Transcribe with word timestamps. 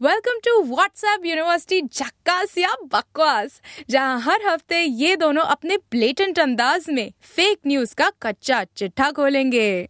Welcome 0.00 0.38
to 0.44 0.52
WhatsApp 0.64 1.24
university 1.26 1.80
झक्कास 1.82 2.52
या 2.58 2.74
बकवास 2.92 3.60
जहाँ 3.90 4.18
हर 4.24 4.46
हफ़्ते 4.46 4.80
ये 4.80 5.16
दोनों 5.16 5.42
अपने 5.54 5.76
ब्लेटेंट 5.90 6.38
अंदाज 6.38 6.84
में 6.88 7.10
फेक 7.36 7.58
न्यूज़ 7.66 7.94
का 7.98 8.10
कच्चा 8.22 8.62
चिट्ठा 8.76 9.10
खोलेंगे 9.12 9.88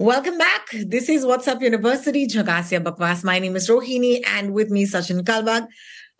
Welcome 0.00 0.38
back. 0.38 0.70
This 0.86 1.08
is 1.08 1.26
What's 1.26 1.48
Up 1.48 1.60
University, 1.62 2.26
Jhakasya 2.28 2.82
Bakwas. 2.84 3.24
My 3.24 3.38
name 3.40 3.56
is 3.56 3.68
Rohini 3.68 4.14
and 4.28 4.52
with 4.52 4.70
me 4.70 4.86
Sachin 4.86 5.24
Kalbag. 5.24 5.66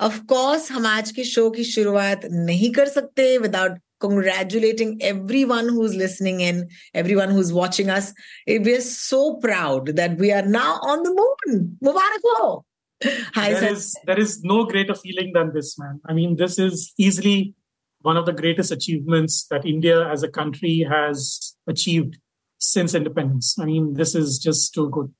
Of 0.00 0.20
course, 0.26 0.70
हम 0.72 0.86
आज 0.86 1.10
के 1.12 1.24
शो 1.24 1.48
की 1.50 1.64
शुरुआत 1.64 2.24
नहीं 2.32 2.72
कर 2.74 2.88
सकते 2.88 3.36
without 3.38 3.78
congratulating 4.03 4.97
everyone 5.01 5.67
who's 5.67 5.95
listening 5.95 6.39
in, 6.41 6.69
everyone 6.93 7.29
who's 7.29 7.51
watching 7.51 7.89
us. 7.89 8.13
We're 8.47 8.81
so 8.81 9.35
proud 9.35 9.95
that 9.95 10.17
we 10.17 10.31
are 10.31 10.45
now 10.45 10.79
on 10.81 11.03
the 11.03 11.13
moon. 11.13 11.77
Mubarak 11.83 12.21
ho. 12.25 12.65
Hi, 13.33 13.53
there 13.53 13.71
is, 13.71 13.95
there 14.05 14.19
is 14.19 14.41
no 14.43 14.65
greater 14.65 14.93
feeling 14.93 15.31
than 15.33 15.53
this, 15.53 15.77
man. 15.79 16.01
I 16.05 16.13
mean, 16.13 16.35
this 16.35 16.59
is 16.59 16.93
easily 16.97 17.53
one 18.01 18.17
of 18.17 18.25
the 18.25 18.33
greatest 18.33 18.71
achievements 18.71 19.45
that 19.49 19.65
India 19.65 20.07
as 20.09 20.23
a 20.23 20.27
country 20.29 20.85
has 20.89 21.55
achieved 21.67 22.17
since 22.57 22.93
independence. 22.93 23.57
I 23.59 23.65
mean, 23.65 23.93
this 23.93 24.15
is 24.15 24.39
just 24.39 24.73
too 24.73 24.89
good. 24.89 25.13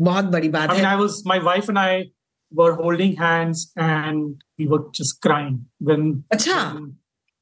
बहुत 0.00 0.30
बड़ी 0.30 0.50
बात 0.50 0.70
I 0.70 0.76
mean, 0.76 0.84
I 0.84 0.96
was 0.96 1.24
my 1.26 1.38
wife 1.38 1.68
and 1.68 1.78
I 1.78 2.06
were 2.52 2.74
holding 2.74 3.16
hands 3.16 3.70
and 3.76 4.42
we 4.58 4.66
were 4.66 4.86
just 4.92 5.20
crying 5.20 5.66
when. 5.78 6.24
अच्छा. 6.32 6.74
When, 6.74 6.96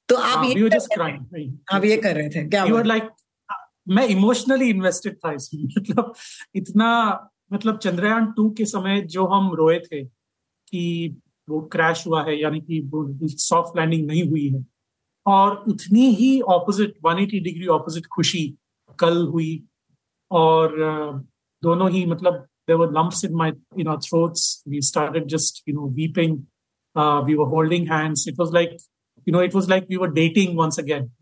तो 0.09 0.15
आप 0.15 0.37
हाँ, 0.37 0.45
ये 0.45 0.69
just 0.69 0.87
crying. 0.99 1.51
आप 1.73 1.85
ये 1.85 1.97
कर 1.97 2.15
रहे 2.15 2.29
थे 2.29 2.47
क्या? 2.49 2.65
You 2.65 2.73
were 2.73 2.87
like, 2.87 3.07
मैं 3.87 4.07
इमोशनली 4.07 4.69
इन्वेस्टेड 4.69 5.15
था 5.15 5.31
इसमें। 5.31 5.63
मतलब 5.77 6.13
इतना 6.55 7.19
मतलब 7.53 7.77
चंद्रयान 7.77 8.31
टू 8.31 8.49
के 8.49 8.65
समय 8.65 9.01
जो 9.01 9.25
हम 9.25 9.53
रोए 9.53 9.79
थे 9.79 10.03
कि 10.69 11.15
वो 11.49 11.61
क्रैश 11.61 12.07
हुआ 12.07 12.23
है 12.23 12.41
यानी 12.41 12.61
कि 12.61 12.79
वो 12.79 13.19
सॉफ्ट 13.23 13.79
लैंडिंग 13.79 14.07
नहीं 14.07 14.29
हुई 14.29 14.49
है। 14.49 14.65
और 15.27 15.63
उतनी 15.67 16.13
ही 16.13 16.41
ऑपोजिट 16.41 16.93
180 17.05 17.39
डिग्री 17.43 17.67
ऑपोजिट 17.67 18.05
खुशी 18.05 18.55
कल 18.99 19.27
हुई। 19.27 19.63
और 20.31 20.75
दोनों 21.63 21.91
ही 21.91 22.05
मतलब 22.05 22.47
there 22.67 22.77
were 22.77 22.91
lumps 22.91 23.23
in 23.23 23.35
my 23.35 23.51
in 23.77 23.87
our 23.87 23.99
throats. 23.99 24.63
We 24.65 24.81
started 24.81 25.27
just 25.27 25.63
you 25.65 25.73
know 25.73 25.85
weeping. 25.85 26.47
Uh, 26.95 27.23
we 27.25 27.35
were 27.35 27.45
holding 27.45 27.85
hands. 27.85 28.27
It 28.27 28.35
was 28.37 28.51
like 28.51 28.79
you 29.26 29.32
know 29.32 29.40
it 29.40 29.54
was 29.54 29.68
like 29.68 29.86
we 29.88 29.96
were 29.96 30.12
dating 30.22 30.56
once 30.56 30.78
again 30.78 31.12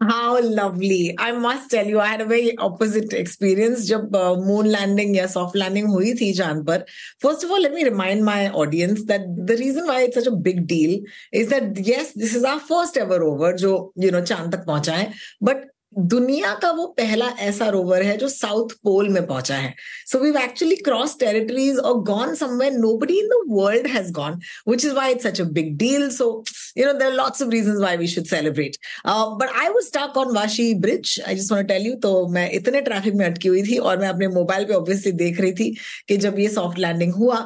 How 0.00 0.40
lovely. 0.42 1.14
I 1.16 1.30
must 1.32 1.70
tell 1.70 1.86
you, 1.86 2.00
I 2.00 2.06
had 2.06 2.20
a 2.20 2.24
very 2.24 2.56
opposite 2.58 3.12
experience 3.12 3.88
जब 3.88 4.12
uh, 4.12 4.36
moon 4.36 4.70
landing 4.70 5.14
या 5.14 5.26
soft 5.34 5.54
landing 5.54 5.86
हुई 5.86 6.14
थी 6.20 6.32
चांद 6.38 6.64
पर. 6.66 6.84
First 7.20 7.44
of 7.44 7.50
all, 7.50 7.62
let 7.62 7.72
me 7.72 7.84
remind 7.84 8.24
my 8.24 8.50
audience 8.62 9.04
that 9.04 9.28
the 9.50 9.56
reason 9.56 9.86
why 9.86 10.00
it's 10.02 10.16
such 10.16 10.26
a 10.26 10.36
big 10.48 10.66
deal 10.66 10.98
is 11.32 11.50
that 11.50 11.78
yes, 11.90 12.12
this 12.14 12.34
is 12.34 12.44
our 12.44 12.58
first 12.70 12.96
ever 12.96 13.20
rover 13.20 13.52
जो 13.64 13.92
you 13.96 14.10
know 14.10 14.22
चांद 14.22 14.52
तक 14.54 14.66
पहुंचा 14.66 14.92
है. 14.92 15.12
But 15.40 15.68
दुनिया 15.98 16.52
का 16.62 16.70
वो 16.72 16.86
पहला 16.98 17.26
ऐसा 17.46 17.68
रोवर 17.70 18.02
है 18.02 18.16
जो 18.16 18.28
साउथ 18.28 18.68
पोल 18.84 19.08
में 19.12 19.26
पहुंचा 19.26 19.54
है 19.54 19.74
so 20.10 20.18
we 20.18 20.30
actually 20.42 20.76
cross 20.84 21.18
territories 21.20 21.78
और 21.78 21.98
gone 22.04 22.34
somewhere 22.34 22.72
nobody 22.72 23.18
in 23.18 23.28
the 23.28 23.42
world 23.48 23.86
has 23.94 24.10
gone 24.18 24.38
which 24.68 24.84
is 24.84 24.92
why 24.92 25.12
it's 25.12 25.26
such 25.26 25.40
a 25.40 25.44
big 25.58 25.76
deal 25.78 26.08
so 26.10 26.32
you 26.78 26.86
know 26.86 26.92
there 26.98 27.12
lots 27.14 27.42
of 27.42 27.52
reasons 27.52 27.78
why 27.78 27.96
we 27.96 28.06
should 28.08 28.24
celebrate 28.26 28.76
but 29.06 29.56
I 29.62 29.68
was 29.68 29.84
stuck 29.86 30.16
on 30.16 30.34
Vashi 30.36 30.72
bridge 30.80 31.20
I 31.26 31.36
just 31.36 31.52
want 31.52 31.68
to 31.68 31.74
tell 31.74 31.86
you 31.86 31.94
तो 32.02 32.26
मैं 32.28 32.50
इतने 32.52 32.80
traffic 32.82 33.14
में 33.14 33.24
अटकी 33.26 33.48
हुई 33.48 33.62
थी 33.62 33.78
और 33.80 33.98
मैं 33.98 34.08
अपने 34.08 34.28
मोबाइल 34.30 34.64
पे 34.64 34.74
ऑब्वियसली 34.74 35.12
देख 35.22 35.40
रही 35.40 35.52
थी 35.54 35.70
कि 36.08 36.16
जब 36.18 36.38
ये 36.38 36.48
सॉफ्ट 36.50 36.78
लैंडिंग 36.78 37.14
हुआ 37.14 37.40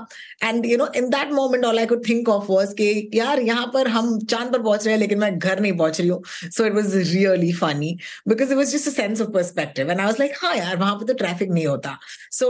and 0.45 0.67
you 0.67 0.77
know 0.79 0.89
in 0.97 1.09
that 1.11 1.33
moment 1.33 1.65
all 1.65 1.79
I 1.79 1.87
could 1.87 2.09
think 2.09 2.29
of 2.29 2.47
was 2.51 2.75
कि 2.79 2.89
यार 3.15 3.41
यहाँ 3.43 3.67
पर 3.75 3.89
हम 3.89 4.19
चांद 4.21 4.53
पर 4.53 4.63
पहुंच 4.63 4.85
रहे 4.85 4.95
हैं 4.95 5.01
लेकिन 5.01 5.19
मैं 5.19 5.37
घर 5.39 5.61
नहीं 5.61 5.77
पहुंच 5.77 6.01
रही 6.01 6.09
हूँ 6.09 6.23
so 6.27 6.67
it 6.67 6.75
was 6.75 6.95
really 6.97 7.53
funny 7.53 7.97
because 8.29 8.51
it 8.51 8.57
was 8.57 8.73
just 8.73 8.89
a 8.89 8.93
sense 8.93 9.21
of 9.21 9.31
perspective 9.35 9.91
and 9.91 10.01
I 10.01 10.07
was 10.07 10.21
like 10.21 10.35
हाँ 10.43 10.55
यार 10.57 10.77
वहां 10.77 10.95
पे 10.99 11.07
तो 11.07 11.15
ट्रैफिक 11.15 11.51
नहीं 11.51 11.67
होता 11.67 11.99
so 12.33 12.49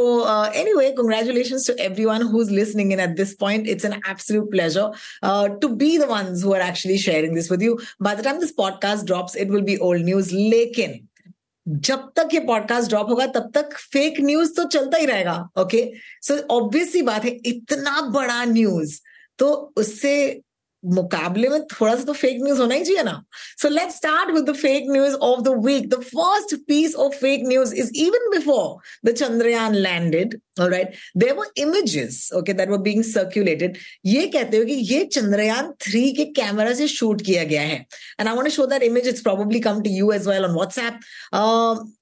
anyway 0.56 0.90
congratulations 0.92 1.66
to 1.66 1.74
everyone 1.82 2.22
who 2.32 2.42
is 2.42 2.50
listening 2.52 2.92
in 2.92 3.00
at 3.00 3.16
this 3.16 3.34
point 3.40 3.68
it's 3.68 3.84
an 3.84 3.92
absolute 3.94 4.50
pleasure 4.50 5.58
to 5.60 5.68
be 5.76 5.96
the 5.98 6.08
ones 6.10 6.44
who 6.44 6.54
are 6.54 6.62
actually 6.71 6.97
sharing 6.99 7.35
this 7.35 7.51
with 7.51 7.63
you 7.63 7.77
by 8.01 8.15
the 8.15 8.23
time 8.23 8.39
this 8.39 8.51
podcast 8.57 9.05
drops 9.05 9.37
it 9.37 9.51
will 9.51 9.61
be 9.63 9.77
old 9.83 10.05
news 10.05 10.33
लेकिन 10.35 10.99
जब 11.65 12.11
तक 12.15 12.29
ये 12.33 12.39
podcast 12.45 12.89
drop 12.89 13.09
होगा 13.09 13.25
तब 13.33 13.51
तक 13.55 13.73
fake 13.93 14.19
news 14.21 14.53
तो 14.55 14.63
चलता 14.67 14.97
ही 14.97 15.05
रहेगा 15.05 15.37
ओके 15.59 15.83
सो 16.21 16.37
ऑब्वियस 16.53 16.91
सी 16.93 17.01
बात 17.01 17.25
है 17.25 17.31
इतना 17.45 18.01
बड़ा 18.11 18.43
न्यूज़ 18.45 18.99
तो 19.39 19.51
उससे 19.77 20.13
मुकाबले 20.83 21.49
में 21.49 21.61
थोड़ा 21.71 21.95
सा 21.95 22.03
तो 22.03 22.13
फेक 22.13 22.37
न्यूज़ 22.43 22.59
होना 22.61 22.75
ही 22.75 22.83
चाहिए 22.83 23.03
ना। 23.03 23.23
So 23.61 23.69
let 23.69 23.91
start 23.91 24.31
with 24.35 24.43
the 24.49 24.53
fake 24.55 24.85
news 24.91 25.15
of 25.15 25.41
the 25.41 25.53
week 25.65 25.89
the 25.89 26.01
first 26.03 26.55
piece 26.67 26.95
of 26.95 27.15
fake 27.15 27.43
news 27.47 27.73
is 27.75 27.91
even 28.03 28.29
before 28.31 29.09
the 29.09 29.15
Chandrayaan 29.15 29.75
landed 29.75 30.39
right 30.59 30.95
there 31.17 31.33
were 31.35 31.51
images 31.61 32.29
okay 32.35 32.53
that 32.53 32.69
were 32.69 32.77
being 32.87 33.03
circulated 33.03 33.77
ये 34.05 34.25
कहते 34.27 34.57
हो 34.57 34.65
कि 34.65 34.73
ये 34.93 35.03
Chandrayaan 35.05 35.71
three 35.81 36.11
के 36.13 36.25
camera 36.41 36.73
से 36.73 36.87
shoot 36.87 37.21
किया 37.25 37.43
गया 37.43 37.61
है। 37.61 37.85
And 38.19 38.27
I 38.27 38.35
want 38.35 38.47
to 38.47 38.51
show 38.51 38.65
that 38.65 38.83
image 38.83 39.07
it's 39.07 39.21
probably 39.21 39.59
come 39.59 39.81
to 39.81 39.89
you 39.89 40.11
as 40.11 40.27
well 40.27 40.45
on 40.45 40.53
WhatsApp 40.55 40.99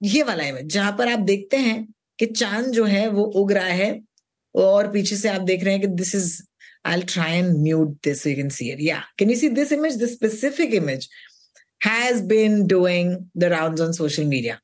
ये 0.04 0.24
वाला 0.24 0.44
इमेज 0.44 0.74
जहाँ 0.74 0.92
पर 0.98 1.12
आप 1.12 1.20
देखते 1.32 1.58
हैं 1.58 1.88
कि 2.20 2.26
चाँद 2.26 2.66
जो 2.72 2.86
है 2.86 3.08
वो 3.10 3.24
उग 3.42 3.52
रहा 3.52 3.74
है 3.82 4.00
और 4.56 4.88
पीछे 4.92 5.16
से 5.16 5.30
आप 5.30 5.42
देख 5.42 5.64
रहे 5.64 5.74
हैं 5.74 5.82
कि 5.82 5.88
this 5.88 6.16
is 6.16 6.42
I'll 6.85 7.03
try 7.03 7.29
and 7.31 7.63
mute 7.63 8.03
this 8.03 8.23
so 8.23 8.29
you 8.29 8.37
can 8.37 8.51
see 8.51 8.71
it. 8.71 8.81
Yeah. 8.81 9.03
Can 9.19 9.31
you 9.31 9.37
see 9.37 9.49
this 9.49 9.73
image? 9.73 9.97
This 9.97 10.13
specific 10.13 10.73
image 10.73 11.09
has 11.81 12.21
been 12.23 12.67
doing 12.67 13.31
the 13.35 13.51
rounds 13.51 13.81
on 13.81 13.93
social 13.95 14.27
media. 14.27 14.61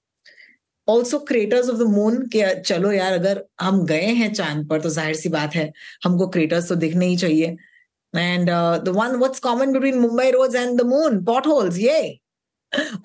Also 0.89 1.19
creators 1.27 1.69
of 1.71 1.77
the 1.79 1.83
moon 1.89 2.17
के 2.29 2.43
चलो 2.61 2.93
यार 2.93 3.13
अगर 3.13 3.43
हम 3.61 3.85
गए 3.87 4.07
हैं 4.21 4.33
चांद 4.33 4.69
पर 4.69 4.81
तो 4.81 4.91
जाहिर 4.91 5.15
सी 5.17 5.29
बात 5.29 5.55
है 5.55 5.71
हमको 6.05 6.27
क्रिएटर्स 6.37 6.69
तो 6.69 6.75
दिखने 6.85 7.07
ही 7.07 7.17
चाहिए 7.17 7.57
and 8.15 8.51
the 8.85 8.95
one 8.97 9.15
what's 9.17 9.41
common 9.41 9.73
between 9.73 9.99
Mumbai 9.99 10.31
roads 10.31 10.55
and 10.55 10.81
the 10.81 10.87
moon 10.87 11.23
potholes 11.47 11.79
ये 11.79 12.01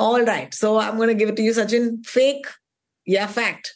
all 0.01 0.25
right 0.25 0.53
so 0.53 0.75
I 0.77 0.89
am 0.89 0.97
gonna 0.97 1.13
give 1.19 1.29
it 1.29 1.37
to 1.37 1.43
you 1.43 1.53
Sachin 1.53 1.95
fake 2.07 2.47
या 3.07 3.27
फैक्ट 3.35 3.67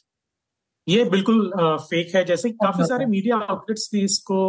ये 0.88 1.04
बिल्कुल 1.10 1.52
फेक 1.58 2.08
uh, 2.08 2.16
है 2.16 2.24
जैसे 2.26 2.50
काफी 2.64 2.84
सारे 2.88 3.06
मीडिया 3.06 3.36
आउटलेट्स 3.38 3.90
ने 3.94 4.02
इसको 4.02 4.40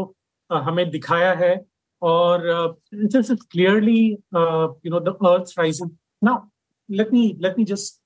हमें 0.49 0.89
दिखाया 0.89 1.33
है 1.33 1.55
और 2.01 2.47
just 2.93 3.43
clearly 3.51 3.99
you 4.05 4.89
know 4.89 4.99
the 4.99 5.17
earth 5.25 5.53
rising 5.59 5.89
now 6.23 6.47
let 6.89 7.11
me 7.13 7.27
let 7.41 7.57
me 7.57 7.65
just 7.65 8.01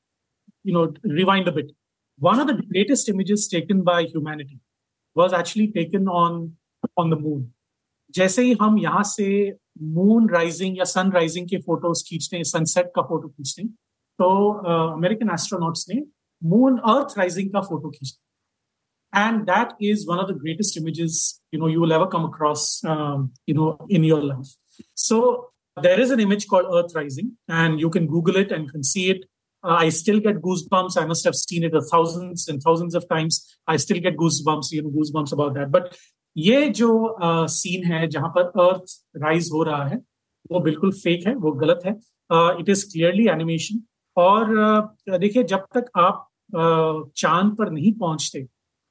you 0.66 0.74
know 0.74 0.86
rewind 1.16 1.54
bit 1.56 1.72
one 2.20 2.40
of 2.40 2.48
the 2.48 2.56
greatest 2.68 3.10
images 3.10 3.48
taken 3.52 3.82
by 3.82 4.04
humanity 4.04 4.60
was 5.16 5.34
actually 5.34 5.68
taken 5.72 6.08
on 6.08 6.42
on 6.98 7.16
the 7.16 7.20
moon 7.22 7.52
जैसे 8.14 8.44
ही 8.44 8.56
हम 8.62 8.78
यहाँ 8.80 9.04
से 9.04 9.28
moon 9.96 10.30
rising 10.30 10.78
या 10.78 10.84
सन 10.84 11.12
rising 11.12 11.50
के 11.50 11.58
photos 11.58 12.04
खींचते 12.08 12.38
हैं 12.38 12.44
sunset 12.44 12.92
का 12.96 13.02
फ़ोटो 13.02 13.28
खींचते 13.28 13.62
हैं 13.62 13.72
तो 14.20 14.30
अमेरिकन 14.94 15.30
एस्ट्रोनॉट्स 15.34 15.86
ने 15.90 16.02
मून 16.42 16.78
अर्थ 16.94 17.18
राइजिंग 17.18 17.52
का 17.54 17.62
फ़ोटो 17.62 17.90
खींचा। 17.90 18.18
and 19.13 19.47
that 19.47 19.75
is 19.81 20.07
one 20.07 20.19
of 20.19 20.29
the 20.29 20.35
greatest 20.35 20.77
images 20.77 21.41
you 21.53 21.59
know 21.59 21.67
you 21.67 21.81
will 21.81 21.93
ever 21.93 22.07
come 22.07 22.25
across 22.25 22.83
um, 22.85 23.33
you 23.47 23.55
know 23.55 23.69
in 23.89 24.05
your 24.05 24.23
life 24.23 24.49
so 24.95 25.51
there 25.77 26.01
is 26.01 26.11
an 26.11 26.21
image 26.21 26.47
called 26.49 26.67
earth 26.79 26.95
rising 26.95 27.33
and 27.49 27.81
you 27.81 27.91
can 27.91 28.07
google 28.07 28.37
it 28.37 28.51
and 28.53 28.71
can 28.71 28.83
see 28.83 29.11
it 29.11 29.25
uh, 29.65 29.77
i 29.85 29.89
still 29.89 30.21
get 30.21 30.43
goosebumps 30.47 30.97
i 31.03 31.07
must 31.07 31.25
have 31.25 31.35
seen 31.35 31.63
it 31.63 31.75
a 31.75 31.83
thousands 31.83 32.49
and 32.49 32.63
thousands 32.63 32.95
of 32.95 33.09
times 33.09 33.41
i 33.67 33.77
still 33.77 34.01
get 34.01 34.17
goosebumps 34.17 34.73
you 34.73 34.83
know 34.83 34.93
goosebumps 34.99 35.33
about 35.33 35.55
that 35.55 35.71
but 35.71 35.97
ये 36.37 36.69
जो 36.77 36.89
scene 37.49 37.83
uh, 37.83 37.91
है 37.91 38.07
जहां 38.09 38.29
पर 38.37 38.47
अर्थ 38.61 38.95
rise 39.23 39.51
हो 39.53 39.63
रहा 39.63 39.85
है 39.89 39.97
वो 40.53 40.61
बिल्कुल 40.61 40.93
फेक 40.93 41.27
है 41.27 41.35
वो 41.45 41.53
गलत 41.61 41.81
है 41.87 41.93
इट 42.61 42.69
इज 42.69 42.83
क्लियरली 42.85 43.27
एनिमेशन 43.33 43.83
और 44.17 44.51
uh, 45.11 45.19
देखिए 45.21 45.43
जब 45.53 45.67
तक 45.77 45.91
आप 45.97 46.27
चांद 47.17 47.55
पर 47.57 47.71
नहीं 47.71 47.93
पहुंचते 48.01 48.47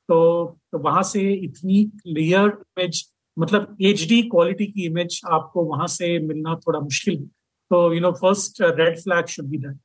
तो, 0.09 0.59
तो 0.73 0.79
वहाँ 0.79 1.03
से 1.03 1.23
इतनी 1.33 1.85
क्लियर 2.03 2.47
इमेज 2.47 3.05
मतलब 3.39 3.77
एच 3.91 4.07
डी 4.09 4.23
क्वालिटी 4.31 4.67
की 4.67 4.87
इमेज 4.87 5.21
आपको 5.33 5.65
वहाँ 5.65 5.87
से 5.97 6.19
मिलना 6.19 6.55
थोड़ा 6.67 6.81
मुश्किल 6.81 7.15
है 7.15 7.27
तो 7.71 7.93
you 7.95 8.01
know 8.01 8.13
first 8.23 8.63
red 8.63 8.99
flag 9.01 9.27
should 9.35 9.47
be 9.49 9.59
that 9.59 9.77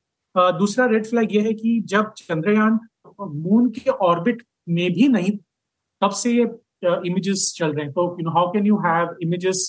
दूसरा 0.58 0.86
रेड 0.92 1.06
फ्लैग 1.06 1.34
ये 1.34 1.40
है 1.42 1.52
कि 1.54 1.80
जब 1.86 2.12
चंद्रयान 2.18 2.78
मून 3.20 3.70
के 3.70 3.90
ऑर्बिट 3.90 4.42
में 4.68 4.92
भी 4.92 5.08
नहीं 5.08 5.36
तब 6.02 6.10
से 6.22 6.32
ये 6.32 6.48
इमेजेस 7.06 7.52
चल 7.58 7.72
रहे 7.72 7.84
हैं 7.84 7.92
तो 7.92 8.08
you 8.20 8.24
know 8.24 8.30
how 8.38 8.50
can 8.52 8.66
you 8.66 8.76
have 8.86 9.16
images 9.22 9.68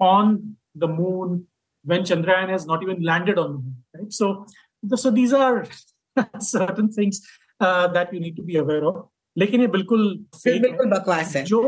on 0.00 0.36
the 0.76 0.90
moon 0.98 1.40
when 1.84 2.02
Chandrayaan 2.02 2.50
has 2.50 2.66
even 2.82 3.02
landed 3.02 3.38
on 3.38 3.52
the 3.52 3.58
moon, 3.58 3.76
right? 3.94 4.12
So, 4.12 4.46
so 4.94 5.10
these 5.10 5.32
are 5.32 5.64
certain 6.40 6.90
things 6.90 7.26
uh, 7.60 7.88
that 7.88 8.12
you 8.12 8.20
need 8.20 8.36
to 8.36 8.42
be 8.42 8.56
aware 8.56 8.84
of. 8.84 9.08
लेकिन 9.37 9.61
ये 9.61 9.67
बिल्कुल 9.67 10.07
बिल्कुल 10.45 10.89
बकवास 10.89 11.35
है 11.35 11.43
जो 11.43 11.61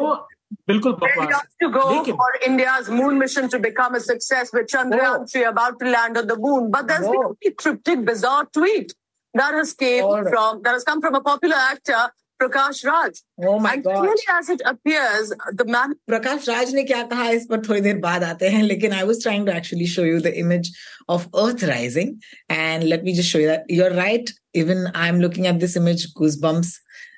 बिल्कुल 0.67 0.93
बकवास 1.03 1.41
to 1.63 1.69
go 1.69 2.03
for 2.03 2.29
India's 2.49 2.89
moon 2.89 3.17
mission 3.23 3.49
to 3.55 3.59
become 3.59 3.95
a 3.95 3.99
success 3.99 4.53
with 4.53 4.67
Chandrayaan 4.67 5.27
3 5.31 5.43
about 5.43 5.79
to 5.79 5.89
land 5.89 6.17
on 6.17 6.27
the 6.27 6.37
moon. 6.37 6.71
But 6.71 6.87
there's 6.87 7.07
been 7.07 7.35
a 7.49 7.51
cryptic, 7.63 8.05
bizarre 8.05 8.45
tweet 8.53 8.93
that 9.33 9.53
has 9.53 9.73
came 9.73 10.05
right. 10.05 10.29
from 10.35 10.61
that 10.63 10.73
has 10.73 10.83
come 10.83 11.01
from 11.01 11.15
a 11.15 11.21
popular 11.21 11.55
actor 11.55 12.05
Prakash 12.41 12.85
Raj. 12.85 13.21
Oh 13.43 13.59
my 13.59 13.73
and 13.73 13.83
God. 13.83 13.97
clearly 13.97 14.27
as 14.31 14.49
it 14.49 14.61
appears, 14.65 15.33
the 15.53 15.65
man 15.65 15.95
Prakash 16.09 16.47
Raj 16.47 16.73
ने 16.73 16.83
क्या 16.83 17.01
कहा 17.11 17.29
इस 17.37 17.45
पर 17.51 17.65
थोड़ी 17.67 17.81
देर 17.81 17.97
बाद 17.99 18.23
आते 18.23 18.49
हैं 18.49 18.63
लेकिन 18.63 18.93
I 18.93 19.03
was 19.03 19.21
trying 19.23 19.45
to 19.47 19.53
actually 19.53 19.85
show 19.85 20.03
you 20.03 20.19
the 20.19 20.37
image 20.39 20.71
of 21.09 21.27
Earth 21.35 21.63
rising 21.63 22.19
and 22.49 22.83
let 22.83 23.03
me 23.03 23.13
just 23.13 23.29
show 23.29 23.39
you 23.39 23.47
that 23.47 23.63
you're 23.69 23.93
right. 23.93 24.31
Even 24.53 24.89
I'm 24.93 25.19
looking 25.19 25.47
at 25.47 25.59
this 25.59 25.75
image, 25.75 26.13
goosebumps. 26.13 26.75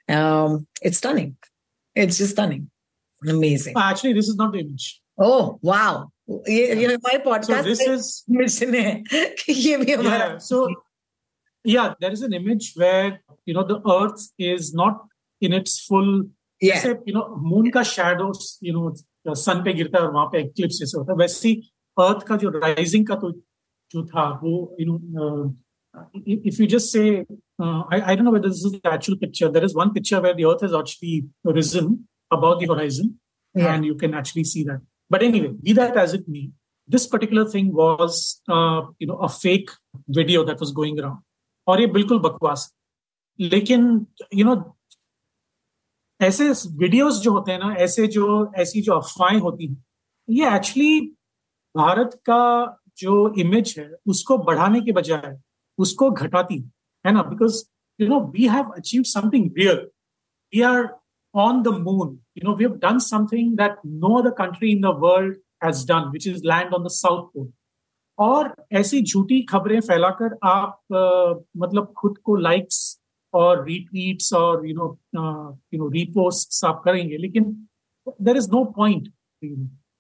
Um, 0.10 0.68
it's 0.82 0.98
stunning. 0.98 1.38
It's 1.96 2.18
just 2.18 2.32
stunning. 2.32 2.70
Amazing. 3.28 3.74
Actually, 3.78 4.14
this 4.14 4.28
is 4.28 4.36
not 4.36 4.54
the 4.54 4.60
image. 4.60 5.02
Oh, 5.18 5.60
wow. 5.62 6.12
ये 6.30 6.76
ये 6.76 6.86
हमारे 6.94 7.24
podcast 7.26 7.64
so 7.64 7.70
this 7.70 7.80
is 7.82 8.24
mission 8.30 8.74
है 8.76 9.04
ये 9.50 9.78
भी 9.78 9.92
हमारा 9.92 10.28
yeah, 10.28 10.38
so 10.38 10.68
yeah 11.66 11.94
there 12.00 12.12
is 12.12 12.22
an 12.22 12.34
image 12.34 12.74
where 12.76 13.20
you 13.46 13.54
know 13.54 13.64
the 13.64 13.80
earth 13.94 14.28
is 14.38 14.74
not 14.74 15.02
in 15.42 15.54
its 15.54 15.80
full 15.88 16.12
yeah. 16.62 16.76
जैसे 16.76 16.94
you 17.08 17.16
know 17.16 17.26
moon 17.36 17.72
का 17.72 17.84
shadows 17.94 18.60
you 18.62 18.74
know 18.74 18.94
sun 19.34 19.64
पे 19.66 19.74
गिरता 19.74 19.98
है 19.98 20.06
और 20.06 20.14
वहां 20.14 20.28
पे 20.34 20.44
eclipse 20.44 20.80
जैसे 20.80 20.98
होता 20.98 21.12
है 21.14 21.18
वैसे 21.18 21.50
ही 21.50 21.56
earth 22.00 22.24
का 22.28 22.38
जो 22.44 22.52
rising 22.60 23.08
का 23.08 23.16
तो 23.24 23.32
जो 23.92 24.06
था 24.14 24.30
वो 24.44 24.54
you 24.80 24.88
know 24.90 25.00
uh, 25.24 25.50
if 26.25 26.59
you 26.59 26.67
just 26.67 26.91
say 26.93 27.25
uh, 27.59 27.83
I, 27.91 28.13
I 28.13 28.15
don't 28.15 28.25
know 28.25 28.31
whether 28.33 28.49
this 28.49 28.65
is 28.65 28.73
the 28.73 28.93
actual 28.93 29.17
picture 29.17 29.49
there 29.49 29.65
is 29.65 29.75
one 29.75 29.93
picture 29.93 30.21
where 30.21 30.35
the 30.35 30.47
earth 30.47 30.63
has 30.63 30.75
actually 30.75 31.27
risen 31.45 32.09
above 32.31 32.61
the 32.61 32.67
horizon 32.67 33.21
yeah. 33.55 33.75
and 33.75 33.85
you 33.85 33.95
can 33.95 34.15
actually 34.15 34.45
see 34.45 34.65
that 34.65 34.81
but 35.11 35.23
anyway, 35.23 35.49
be 35.63 35.73
that 35.75 35.97
as 35.97 36.15
it 36.15 36.29
may, 36.29 36.51
this 36.89 37.07
particular 37.07 37.49
thing 37.49 37.73
was, 37.73 38.41
uh, 38.49 38.83
you 38.99 39.07
know, 39.07 39.17
a 39.19 39.29
fake 39.29 39.71
video 40.09 40.45
that 40.45 40.61
was 40.61 40.73
going 40.73 40.99
around. 41.01 41.23
और 41.69 41.81
ये 41.81 41.87
बिल्कुल 41.87 42.19
बकवास 42.21 42.73
लेकिन 43.41 43.85
you 44.35 44.45
no 44.45 44.55
ऐसे 46.21 46.51
videos 46.79 47.21
जो 47.21 47.31
होते 47.33 47.53
हैं 47.53 47.59
ना 47.59 47.73
ऐसे 47.85 48.07
जो 48.17 48.27
ऐसी 48.63 48.83
जो 48.83 48.93
अफवाहें 48.93 49.39
होती 49.41 49.67
हैं 49.67 49.85
ये 50.31 50.55
एक्चुअली 50.57 51.01
भारत 51.77 52.21
का 52.27 52.43
जो 52.99 53.15
इमेज 53.41 53.75
है 53.79 53.91
उसको 54.07 54.39
बढ़ाने 54.49 54.81
के 54.81 54.93
बजाय 54.93 55.37
उसको 55.86 56.10
घटाती 56.12 56.58
है 57.06 57.14
ना 57.14 57.24
because 57.24 57.64
you 58.02 58.08
know 58.08 58.20
we 58.36 58.48
have 58.48 58.72
achieve 58.78 59.04
something 59.14 59.52
real 59.58 59.88
we 60.54 60.62
are 60.72 60.88
on 61.34 61.64
the 61.64 61.72
moon. 61.72 62.20
You 62.36 62.44
know, 62.44 62.54
we 62.54 62.64
have 62.64 62.80
done 62.80 63.00
something 63.00 63.56
that 63.58 63.78
no 63.84 64.20
other 64.20 64.32
country 64.32 64.72
in 64.72 64.82
the 64.82 64.92
world 64.92 65.36
has 65.62 65.86
done, 65.86 66.12
which 66.12 66.26
is 66.26 66.44
land 66.44 66.74
on 66.74 66.84
the 66.84 66.90
South 66.90 67.34
Pole. 67.34 67.52
और 68.18 68.54
ऐसी 68.76 69.02
झूठी 69.02 69.42
खबरें 69.50 69.80
फैलाकर 69.82 70.38
आप 70.44 70.80
uh, 70.94 71.44
मतलब 71.58 71.94
खुद 71.98 72.18
को 72.24 72.36
likes 72.36 72.80
और 73.34 73.64
रीट्वीट्स 73.66 74.34
और 74.34 74.68
you 74.68 74.74
know 74.76 74.88
you 75.74 75.80
know 75.80 75.88
repost 75.90 76.64
आप 76.66 76.82
करेंगे 76.86 77.18
लेकिन 77.18 77.46
there 78.22 78.38
is 78.38 78.50
no 78.54 78.64
point 78.78 79.12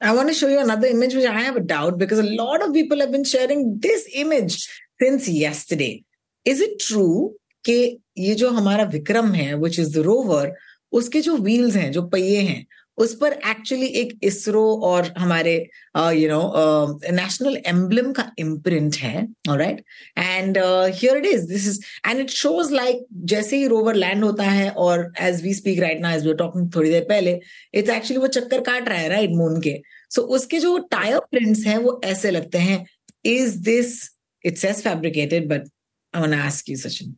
I 0.01 0.12
want 0.18 0.30
to 0.30 0.33
show 0.39 0.50
you 0.50 0.60
another 0.60 0.89
image 0.95 1.16
which 1.16 1.25
I 1.30 1.39
have 1.39 1.57
a 1.57 1.63
doubt 1.69 1.98
because 2.01 2.19
a 2.19 2.27
lot 2.42 2.62
of 2.66 2.74
people 2.74 3.01
have 3.04 3.12
been 3.16 3.25
sharing 3.31 3.63
this 3.86 4.06
image 4.21 4.57
since 5.00 5.29
yesterday. 5.29 6.05
Is 6.46 6.61
it 6.61 6.79
true 6.79 7.31
कि 7.64 7.99
ये 8.19 8.35
जो 8.35 8.50
हमारा 8.50 8.85
विक्रम 8.85 9.32
है, 9.35 9.52
which 9.61 9.79
is 9.79 9.93
the 9.93 10.06
rover, 10.06 10.46
उसके 10.93 11.20
जो 11.20 11.37
wheels 11.37 11.76
हैं 11.76 11.91
जो 11.93 12.02
पहिए 12.02 12.41
हैं 12.41 12.64
उस 12.99 13.14
पर 13.20 13.32
एक्चुअली 13.50 13.87
एक 13.87 14.19
इसरो 14.23 14.62
और 14.85 15.12
हमारे 15.19 15.55
यू 15.96 16.29
नो 16.29 17.00
नेशनल 17.12 17.56
एम्बलम 17.67 18.12
का 18.12 18.31
इम्प्रिंट 18.38 18.96
है 18.96 19.26
right 19.49 19.82
and 20.19 20.58
here 20.58 21.17
it 21.17 21.26
is 21.26 21.46
this 21.49 21.67
is 21.69 21.81
and 22.06 22.20
it 22.20 22.31
shows 22.31 22.73
like 22.75 23.05
जैसे 23.32 23.56
ही 23.56 23.67
रोवर 23.67 23.94
लैंड 23.94 24.25
होता 24.25 24.44
है 24.44 24.70
और 24.70 25.12
एज 25.20 25.43
वी 25.43 25.55
स्पीक 25.55 25.81
राइट 25.81 26.00
ना 26.00 26.12
एज 26.14 26.26
वी 26.26 26.35
टॉकिंग 26.35 26.70
थोड़ी 26.76 26.91
देर 26.91 27.05
पहले 27.08 27.38
इट्स 27.75 27.91
एक्चुअली 27.91 28.20
वो 28.20 28.26
चक्कर 28.38 28.61
काट 28.61 28.88
रहा 28.88 28.99
है 28.99 29.08
राइट 29.08 29.31
right, 29.31 29.43
मून 29.43 29.61
के. 29.61 29.81
सो 30.11 30.23
so, 30.23 30.29
उसके 30.29 30.58
जो 30.58 30.79
टायर 30.91 31.19
प्रिंट्स 31.31 31.67
हैं 31.67 31.79
वो 31.79 32.00
ऐसे 32.05 32.31
लगते 32.31 32.58
हैं. 32.58 32.85
Is 33.25 33.58
this 33.62 34.13
It's 34.45 34.66
as 34.66 34.83
fabricated 34.83 35.50
but 35.50 35.68
I 36.13 36.21
want 36.21 36.33
ask 36.36 36.69
you 36.69 36.75
Sachin 36.77 37.16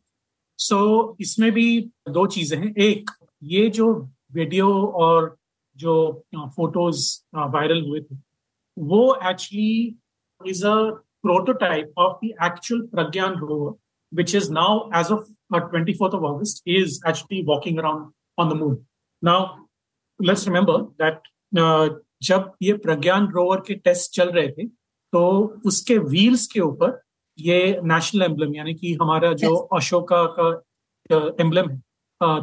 so 0.58 0.80
इसमें 1.20 1.50
भी 1.52 1.68
दो 2.08 2.26
चीजें 2.36 2.56
हैं 2.56 2.74
एक 2.86 3.10
ये 3.52 3.68
जो 3.78 3.92
वीडियो 4.34 4.68
और 5.04 5.36
जो 5.76 5.94
फोटोज 6.56 7.06
वायरल 7.34 7.82
हुए 7.86 8.00
थे 8.00 8.16
वो 8.76 9.04
actually 9.30 9.96
is 10.40 10.64
a 10.64 10.74
prototype 11.22 11.98
of 11.98 12.18
the 12.24 12.34
actual 12.44 12.86
Pragyan 12.94 13.38
rover 13.38 13.80
which 14.12 14.34
is 14.34 14.50
now 14.50 14.90
as 14.92 15.10
of 15.10 15.26
uh, 15.52 15.60
24th 15.60 16.14
of 16.14 16.24
August 16.24 16.62
is 16.66 17.00
actually 17.06 17.42
walking 17.42 17.78
around 17.78 18.12
on 18.38 18.48
the 18.48 18.54
moon. 18.54 18.84
Now, 19.22 19.66
let's 20.20 20.46
remember 20.46 20.86
that 20.98 21.22
uh, 21.52 21.88
जब 22.22 22.52
ये 22.62 22.72
प्रज्ञान 22.78 23.26
rover 23.28 23.60
के 23.66 23.74
test 23.76 24.12
चल 24.14 24.28
रहे 24.30 24.48
थे 24.48 24.66
तो 25.12 25.22
उसके 25.66 25.96
wheels 25.98 26.46
के 26.46 26.60
ऊपर 26.60 26.90
ये 27.39 27.79
नेशनल 27.83 28.23
एम्बलम 28.23 28.55
यानी 28.55 28.73
कि 28.73 28.93
हमारा 29.01 29.31
जो 29.41 29.55
अशोका 29.77 30.23
का 30.39 30.49
एम्बलम 31.41 31.69
है 31.69 31.81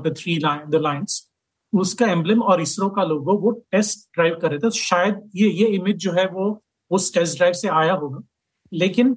the 0.02 0.14
three 0.18 0.36
line 0.38 0.70
the 0.70 0.80
lines 0.82 1.20
उसका 1.72 2.06
एम्बलम 2.06 2.42
और 2.42 2.60
इसरो 2.60 2.88
का 2.96 3.04
लोगो 3.04 3.36
वो 3.38 3.50
टेस्ट 3.72 4.08
ड्राइव 4.14 4.38
कर 4.42 4.50
रहे 4.50 4.58
थे। 4.58 4.62
तो 4.62 4.70
शायद 4.70 5.30
ये 5.36 5.48
ये 5.50 5.66
इमेज 5.76 5.96
जो 5.96 6.12
है 6.12 6.26
वो 6.30 6.46
उस 6.90 7.12
टेस्ट 7.14 7.36
ड्राइव 7.36 7.52
से 7.52 7.68
आया 7.68 7.92
होगा। 7.92 8.20
लेकिन 8.72 9.16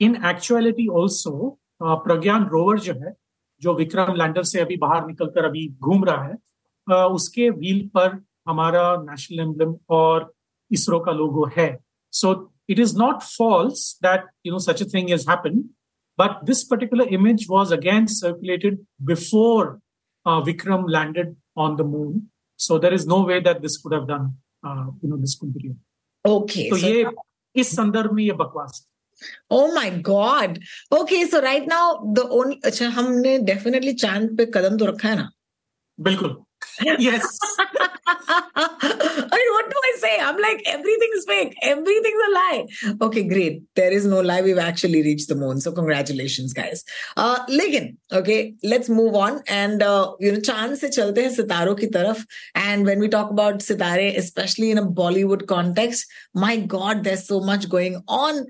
in 0.00 0.16
actuality 0.26 0.86
also 0.98 1.58
Pragyan 1.82 2.46
rover 2.48 2.78
जो 2.80 2.92
है 2.94 3.14
जो 3.62 3.74
विक्रम 3.74 4.14
लैंडर 4.16 4.42
से 4.42 4.60
अभी 4.60 4.76
बाहर 4.76 5.06
निकलकर 5.06 5.44
अभी 5.44 5.66
घूम 5.68 6.04
रहा 6.04 6.24
है 6.24 6.34
uh, 6.34 7.10
उसके 7.14 7.50
व्हील 7.50 7.86
पर 7.94 8.22
हमारा 8.48 8.82
नेशनल 9.02 9.40
एम्बलम 9.40 9.74
और 9.90 10.32
इसरो 10.70 11.00
का 11.00 11.12
लोगो 11.12 11.50
है। 11.56 11.68
So 12.12 12.34
It 12.69 12.79
is 12.79 12.97
not 12.97 13.21
false 13.37 13.87
that 14.03 14.25
you 14.45 14.53
know 14.53 14.59
such 14.67 14.83
a 14.83 14.85
thing 14.93 15.11
is 15.11 15.25
happen 15.29 15.59
but 16.19 16.43
this 16.45 16.63
particular 16.71 17.13
image 17.19 17.45
was 17.49 17.73
again 17.73 18.05
circulated 18.15 18.79
before 19.01 19.79
uh, 20.25 20.41
Vikram 20.41 20.89
landed 20.89 21.35
on 21.55 21.75
the 21.77 21.83
moon. 21.83 22.29
So 22.59 22.79
there 22.79 22.93
is 22.93 23.05
no 23.05 23.23
way 23.23 23.39
that 23.41 23.61
this 23.61 23.77
could 23.77 23.93
have 23.93 24.07
done, 24.07 24.37
uh, 24.63 24.87
you 25.01 25.09
know, 25.09 25.17
this 25.17 25.37
could 25.37 25.53
be 25.53 25.67
real. 25.67 25.75
Okay. 26.25 26.69
So, 26.69 26.77
so 26.77 26.87
ये 26.87 27.05
इस 27.55 27.75
संदर्भ 27.75 28.11
में 28.13 28.23
ये 28.23 28.33
बकवास 28.33 28.85
Oh 29.51 29.73
my 29.73 29.89
God. 30.01 30.59
Okay, 30.91 31.25
so 31.25 31.41
right 31.41 31.67
now 31.67 32.13
the 32.15 32.27
only 32.29 32.59
अच्छा 32.65 32.87
हमने 32.89 33.37
definitely 33.49 33.93
चांद 34.01 34.37
पे 34.37 34.45
कदम 34.53 34.77
तो 34.77 34.85
रखा 34.85 35.09
है 35.09 35.15
ना 35.15 35.29
बिल्कुल 35.99 36.35
yes. 36.99 37.37
I 38.07 39.37
mean, 39.37 39.51
what 39.53 39.69
do 39.69 39.77
I 39.83 39.93
say? 39.97 40.19
I'm 40.19 40.37
like, 40.37 40.61
everything's 40.65 41.25
fake. 41.25 41.55
Everything's 41.61 42.23
a 42.27 42.31
lie. 42.33 42.67
Okay, 43.01 43.23
great. 43.23 43.61
There 43.75 43.91
is 43.91 44.05
no 44.05 44.21
lie. 44.21 44.41
We've 44.41 44.57
actually 44.57 45.01
reached 45.01 45.27
the 45.27 45.35
moon. 45.35 45.61
So 45.61 45.71
congratulations, 45.71 46.53
guys. 46.53 46.83
Uh, 47.17 47.39
लेकिन, 47.49 47.97
okay, 48.11 48.53
let's 48.63 48.89
move 48.89 49.15
on. 49.15 49.41
And, 49.47 49.83
uh, 49.83 50.13
you 50.19 50.31
know, 50.31 50.39
चांद 50.39 50.75
से 50.77 50.89
चलते 50.89 51.21
हैं 51.21 51.29
सितारों 51.35 51.75
की 51.75 51.87
तरफ. 51.87 52.25
And 52.55 52.85
when 52.85 52.99
we 52.99 53.07
talk 53.07 53.31
about 53.31 53.61
सितारे, 53.61 54.17
especially 54.17 54.71
in 54.71 54.77
a 54.77 54.85
Bollywood 54.85 55.47
context, 55.47 56.05
my 56.33 56.57
God, 56.57 57.03
there's 57.03 57.27
so 57.27 57.39
much 57.39 57.69
going 57.69 58.01
on. 58.07 58.45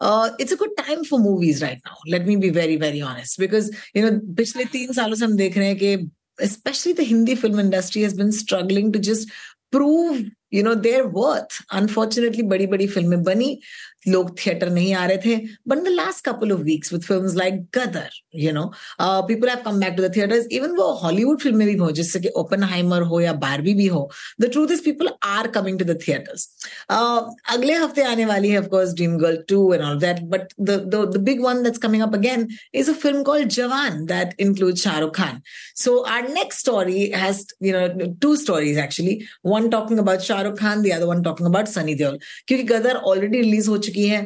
Uh, 0.00 0.30
it's 0.38 0.52
a 0.52 0.56
good 0.56 0.76
time 0.76 1.04
for 1.04 1.18
movies 1.18 1.62
right 1.62 1.80
now. 1.84 1.96
Let 2.06 2.26
me 2.26 2.36
be 2.36 2.50
very, 2.50 2.76
very 2.76 3.00
honest. 3.00 3.38
Because, 3.38 3.70
you 3.94 4.02
know, 4.02 4.20
पिछले 4.42 4.64
तीन 4.64 4.92
सालों 4.92 5.16
से 5.16 5.24
हम 5.24 5.36
देख 5.36 5.56
रहे 5.58 5.66
हैं 5.66 5.76
कि 5.76 6.10
especially 6.40 6.92
the 6.92 7.04
Hindi 7.04 7.34
film 7.34 7.58
industry 7.58 8.02
has 8.02 8.14
been 8.14 8.32
struggling 8.32 8.92
to 8.92 8.98
just 8.98 9.28
prove 9.70 10.24
you 10.50 10.62
know 10.62 10.74
their 10.74 11.06
worth 11.06 11.62
unfortunately 11.70 12.42
badi 12.42 12.66
badi 12.66 12.86
filमें 12.88 13.22
बनी 13.24 13.58
लोग 14.07 14.35
थिएटर 14.39 14.69
नहीं 14.69 14.93
आ 14.93 15.05
रहे 15.05 15.17
थे 15.25 15.35
but 15.67 15.83
the 15.83 15.87
last 15.87 16.25
couple 16.25 16.51
of 16.51 16.61
weeks 16.61 16.93
with 16.93 17.03
film 17.03 17.33
like 17.37 17.61
Gadar 17.77 18.09
you 18.35 18.51
know 18.51 18.65
people 19.01 19.49
have 19.49 19.61
come 19.65 19.79
back 19.79 19.95
to 19.97 20.07
the 20.07 20.47
even 20.51 20.75
वो 20.75 20.91
Hollywood 20.93 21.39
फ़िल्में 21.41 21.67
भी 21.67 21.75
हो, 21.77 21.91
जिससे 21.91 22.19
कि 22.19 22.29
ओपनहाइमर 22.37 23.01
हो 23.11 23.19
या 23.21 23.33
बारबी 23.43 23.73
भी 23.73 23.87
हो 23.87 24.09
the 24.41 24.49
truth 24.51 24.71
is 24.71 24.83
people 24.83 25.09
are 25.23 25.47
coming 25.47 25.79
to 25.79 25.85
the 25.85 25.97
theatres 26.07 26.47
अगले 26.89 27.73
हफ़्ते 27.73 28.03
आने 28.03 28.25
वाली 28.25 28.49
है 28.49 28.59
of course 28.59 28.93
dream 28.93 29.17
girl 29.17 29.37
two 29.49 29.73
and 29.73 29.83
all 29.83 29.99
that 29.99 30.21
but 30.33 30.53
the 30.61 31.21
big 31.23 31.41
one 31.43 31.63
that's 31.63 31.77
coming 31.77 32.03
up 32.03 32.15
again 32.15 32.47
is 32.73 32.91
a 32.91 32.93
film 32.93 33.23
called 33.23 33.49
Jawan 33.49 34.05
that 34.05 34.35
include 34.39 34.75
Shahrukh 34.75 35.15
Khan 35.15 35.41
so 35.83 35.97
are 36.15 36.27
next 36.29 36.59
story 36.59 37.05
has 37.15 37.45
you 37.63 37.73
know 37.79 38.11
two 38.21 38.35
stories 38.35 38.77
actually 38.79 39.19
one 39.45 39.69
talking 39.69 39.99
about 39.99 40.19
Shahrukh 40.21 40.59
Khan 40.59 40.81
the 40.81 40.91
other 40.91 41.05
one 41.05 41.21
talking 41.23 41.49
about 41.49 41.67
Sunny 41.67 41.95
Deol 41.95 42.17
क्योंकि 42.47 42.63
Gadar 42.65 42.95
already 43.11 43.41
release 43.41 43.69
हो 43.69 43.77
चुकी 43.77 43.92
है 44.01 44.21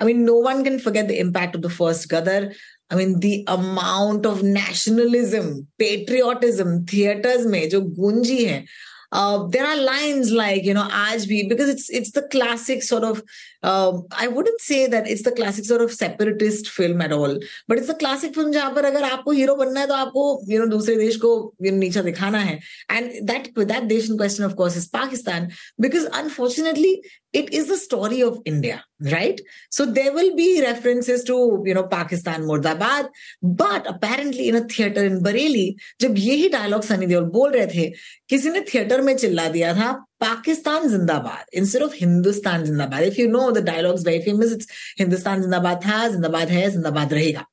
I 0.00 0.06
mean 0.06 0.22
no 0.24 0.40
one 0.42 0.62
can 0.64 0.78
forget 0.78 1.08
the 1.08 1.20
impact 1.24 1.56
of 1.56 1.62
the 1.62 1.70
first 1.78 2.14
Gadar 2.14 2.52
I 2.92 2.96
mean, 2.96 3.20
the 3.20 3.44
amount 3.46 4.24
of 4.26 4.42
nationalism, 4.42 5.68
patriotism, 5.78 6.84
theaters 6.92 7.44
में 7.46 7.68
जो 7.70 7.80
गूंजी 7.80 8.44
है 8.44 8.64
uh, 9.12 9.46
there 9.48 9.66
are 9.66 9.76
lines 9.76 10.30
like 10.30 10.64
you 10.64 10.74
know 10.74 10.88
Ajbi 10.88 11.48
because 11.48 11.68
it's 11.68 11.90
it's 11.90 12.12
the 12.12 12.22
classic 12.28 12.82
sort 12.82 13.04
of 13.04 13.22
uh, 13.62 13.98
I 14.16 14.28
wouldn't 14.28 14.60
say 14.60 14.86
that 14.86 15.08
it's 15.08 15.22
the 15.22 15.32
classic 15.32 15.64
sort 15.64 15.80
of 15.82 15.92
separatist 15.92 16.68
film 16.68 17.00
at 17.00 17.12
all 17.12 17.38
but 17.66 17.78
it's 17.78 17.88
a 17.88 17.94
classic 17.94 18.34
film 18.34 18.52
जहाँ 18.52 18.70
पर 18.74 18.84
अगर 18.84 19.04
आपको 19.10 19.30
hero 19.32 19.54
बनना 19.56 19.80
है 19.80 19.86
तो 19.86 19.94
आपको 19.94 20.26
you 20.48 20.60
know 20.60 20.68
दूसरे 20.70 20.96
देश 20.96 21.16
को 21.24 21.32
you 21.60 21.70
know, 21.70 21.78
नीचा 21.78 22.02
दिखाना 22.02 22.38
है 22.38 22.58
and 22.90 23.28
that 23.28 23.50
that 23.72 23.88
देश 23.88 24.10
in 24.10 24.16
question 24.16 24.44
of 24.44 24.56
course 24.56 24.76
is 24.76 24.88
Pakistan 24.88 25.50
because 25.78 26.06
unfortunately 26.12 27.02
it 27.33 27.53
is 27.53 27.67
the 27.67 27.77
story 27.77 28.21
of 28.23 28.39
India, 28.45 28.83
right? 29.11 29.39
So 29.69 29.85
there 29.85 30.13
will 30.13 30.35
be 30.35 30.61
references 30.61 31.23
to, 31.25 31.61
you 31.65 31.73
know, 31.73 31.83
Pakistan, 31.83 32.43
Murdabad, 32.43 33.09
but 33.41 33.85
apparently 33.87 34.47
in 34.47 34.55
a 34.55 34.61
theater 34.61 35.03
in 35.03 35.21
Bareilly, 35.21 35.75
जब 36.01 36.15
यही 36.17 36.49
dialogue 36.49 36.83
Sunny 36.83 37.05
Deol 37.07 37.23
बोल 37.37 37.51
रहे 37.51 37.67
थे 37.73 37.89
किसी 38.29 38.49
ने 38.49 38.61
theatre 38.73 39.01
में 39.01 39.15
चिल्ला 39.17 39.47
दिया 39.57 39.73
था 39.75 39.91
पाकिस्तान 40.19 40.87
जिंदाबाद 40.89 41.57
इंस्टेड 41.59 41.83
ऑफ 41.83 41.93
हिंदुस्तान 42.01 42.63
जिंदाबाद 42.65 43.03
if 43.03 43.19
you 43.19 43.27
know 43.29 43.49
the 43.51 43.63
dialogues 43.65 44.05
very 44.05 44.23
famous 44.25 44.53
it's 44.53 44.67
Hindustan 44.99 45.41
जिंदाबाद 45.41 45.81
था 45.85 46.07
जिंदाबाद 46.09 46.49
है 46.57 46.69
जिंदाबाद 46.71 47.13
रहेगा 47.13 47.45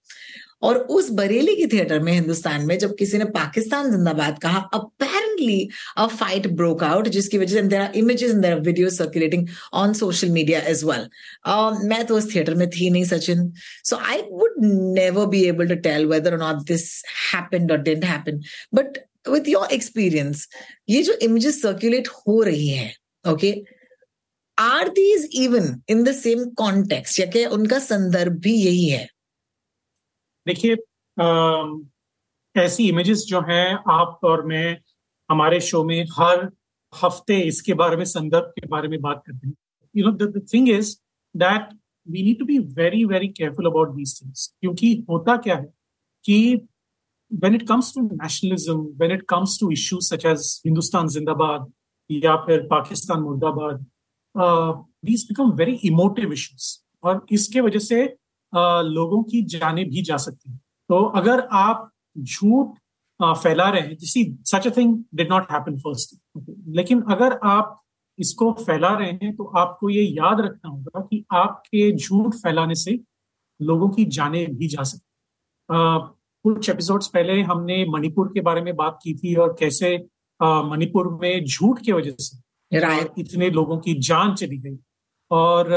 और 0.61 0.77
उस 0.77 1.09
बरेली 1.11 1.55
की 1.55 1.67
थिएटर 1.67 1.99
में 1.99 2.11
हिंदुस्तान 2.13 2.65
में 2.65 2.77
जब 2.79 2.95
किसी 2.95 3.17
ने 3.17 3.25
पाकिस्तान 3.25 3.91
जिंदाबाद 3.91 4.39
कहा 4.39 4.59
apparently 4.73 5.69
a 5.97 6.07
fight 6.07 6.47
broke 6.47 6.83
out 6.83 7.07
जिसकी 7.07 7.37
वजह 7.37 7.61
से 7.61 7.61
there 7.61 7.81
are 7.81 7.95
images 7.95 8.31
and 8.31 8.41
there 8.41 8.51
are 8.53 8.59
videos 8.59 8.89
circulating 8.89 9.47
on 9.73 9.93
social 9.93 10.29
media 10.29 10.59
as 10.59 10.83
well 10.83 11.07
मैं 11.87 12.05
तो 12.05 12.17
उस 12.17 12.35
थिएटर 12.35 12.55
में 12.55 12.69
थी 12.69 12.89
नहीं, 12.89 13.05
Sachin. 13.05 13.51
So 13.83 13.95
I 13.95 14.21
would 14.21 14.53
never 14.99 15.25
be 15.25 15.43
able 15.43 15.67
to 15.67 15.75
tell 15.75 16.05
whether 16.05 16.37
not 16.37 16.55
this 16.55 17.03
happened 17.33 17.71
और 17.71 17.77
didn't 17.77 18.05
happen 18.05 18.41
but 18.73 18.97
with 19.29 19.49
your 19.49 19.67
experience 19.73 20.47
ये 20.89 21.03
जो 21.03 21.13
इमेजेस 21.13 21.61
सर्कुलेट 21.61 22.07
हो 22.07 22.41
रही 22.43 22.67
है 22.67 22.93
okay 23.29 23.55
are 24.59 24.87
these 24.89 25.29
even 25.33 25.81
in 25.89 26.03
the 26.03 26.11
same 26.11 26.49
context 26.49 27.35
या 27.35 27.49
उनका 27.49 27.79
संदर्भ 27.79 28.33
भी 28.33 28.53
यही 28.53 28.85
है? 28.85 29.07
देखिए 30.47 30.75
ऐसी 32.55 32.87
इमेजेस 32.89 33.25
जो 33.27 33.41
हैं 33.49 33.67
आप 33.93 34.19
और 34.23 34.45
मैं 34.45 34.77
हमारे 35.29 35.59
शो 35.61 35.83
में 35.83 35.99
हर 36.19 36.49
हफ़्ते 36.93 37.39
इसके 37.47 37.73
बारे 37.81 37.97
में 37.97 38.05
संदर्भ 38.05 38.53
के 38.59 38.67
बारे 38.67 38.87
में 38.87 38.99
बात 39.01 39.23
करते 39.27 39.47
हैं। 39.47 39.53
You 39.95 40.05
know 40.05 40.11
the 40.11 40.45
thing 40.53 40.69
is 40.69 40.95
that 41.35 41.69
we 42.07 42.23
need 42.23 42.39
to 42.39 42.45
be 42.45 42.57
very 42.79 43.03
very 43.05 43.27
careful 43.27 43.65
about 43.65 43.95
these 43.95 44.21
things 44.21 44.47
क्योंकि 44.61 44.95
होता 45.09 45.37
क्या 45.37 45.55
है 45.55 45.65
कि 46.25 46.67
when 47.31 47.55
it 47.55 47.63
comes 47.67 47.87
to 47.93 48.01
nationalism, 48.09 48.83
when 48.99 49.11
it 49.11 49.23
comes 49.27 49.57
to 49.57 49.67
issues 49.69 50.07
such 50.07 50.25
as 50.25 50.43
Hindustan 50.65 51.09
Zindabad 51.15 51.65
या 52.09 52.35
फिर 52.45 52.61
पाकिस्तान 52.67 53.19
मुर्दाबाद 53.21 53.85
these 55.05 55.25
become 55.31 55.51
very 55.57 55.75
emotive 55.89 56.31
issues 56.31 56.67
और 57.03 57.25
इसके 57.31 57.61
वजह 57.61 57.79
से 57.79 57.97
लोगों 58.53 59.21
की 59.23 59.41
जाने 59.45 59.83
भी 59.83 60.01
जा 60.01 60.17
सकती 60.17 60.51
हैं। 60.51 60.59
तो 60.89 61.03
अगर 61.15 61.47
आप 61.51 61.89
झूठ 62.19 62.77
फैला 63.19 63.69
रहे 63.69 63.81
हैं 63.81 63.97
जिसी 63.97 64.23
such 64.45 64.67
a 64.67 64.71
thing 64.77 64.97
did 65.15 65.31
not 65.31 65.51
happen 65.51 65.77
first 65.77 66.15
लेकिन 66.75 67.01
अगर 67.11 67.39
आप 67.43 67.81
इसको 68.19 68.51
फैला 68.59 68.89
रहे 68.89 69.11
हैं 69.11 69.35
तो 69.35 69.43
आपको 69.57 69.89
ये 69.89 70.03
याद 70.03 70.41
रखना 70.41 70.69
होगा 70.69 71.01
कि 71.01 71.23
आपके 71.31 71.91
झूठ 71.95 72.35
फैलाने 72.35 72.75
से 72.75 72.99
लोगों 73.59 73.89
की 73.89 74.05
जाने 74.05 74.45
भी 74.47 74.67
जा 74.67 74.83
सकती 74.83 75.05
कुछ 76.45 76.69
एपिसोड्स 76.69 77.07
पहले 77.07 77.41
हमने 77.41 77.85
मणिपुर 77.89 78.27
के 78.27 78.41
बारे 78.41 78.61
में 78.61 78.75
बात 78.75 78.99
की 79.03 79.13
थी 79.13 79.33
और 79.35 79.55
कैसे 79.59 79.97
मणिपुर 80.39 81.07
में 81.21 81.45
झूठ 81.45 81.81
की 81.81 81.91
वजह 81.91 82.15
से 82.19 82.37
इतने 83.21 83.49
लोगों 83.49 83.77
की 83.77 83.93
जान 83.99 84.33
चली 84.35 84.57
गई। 84.57 84.77
और 85.31 85.69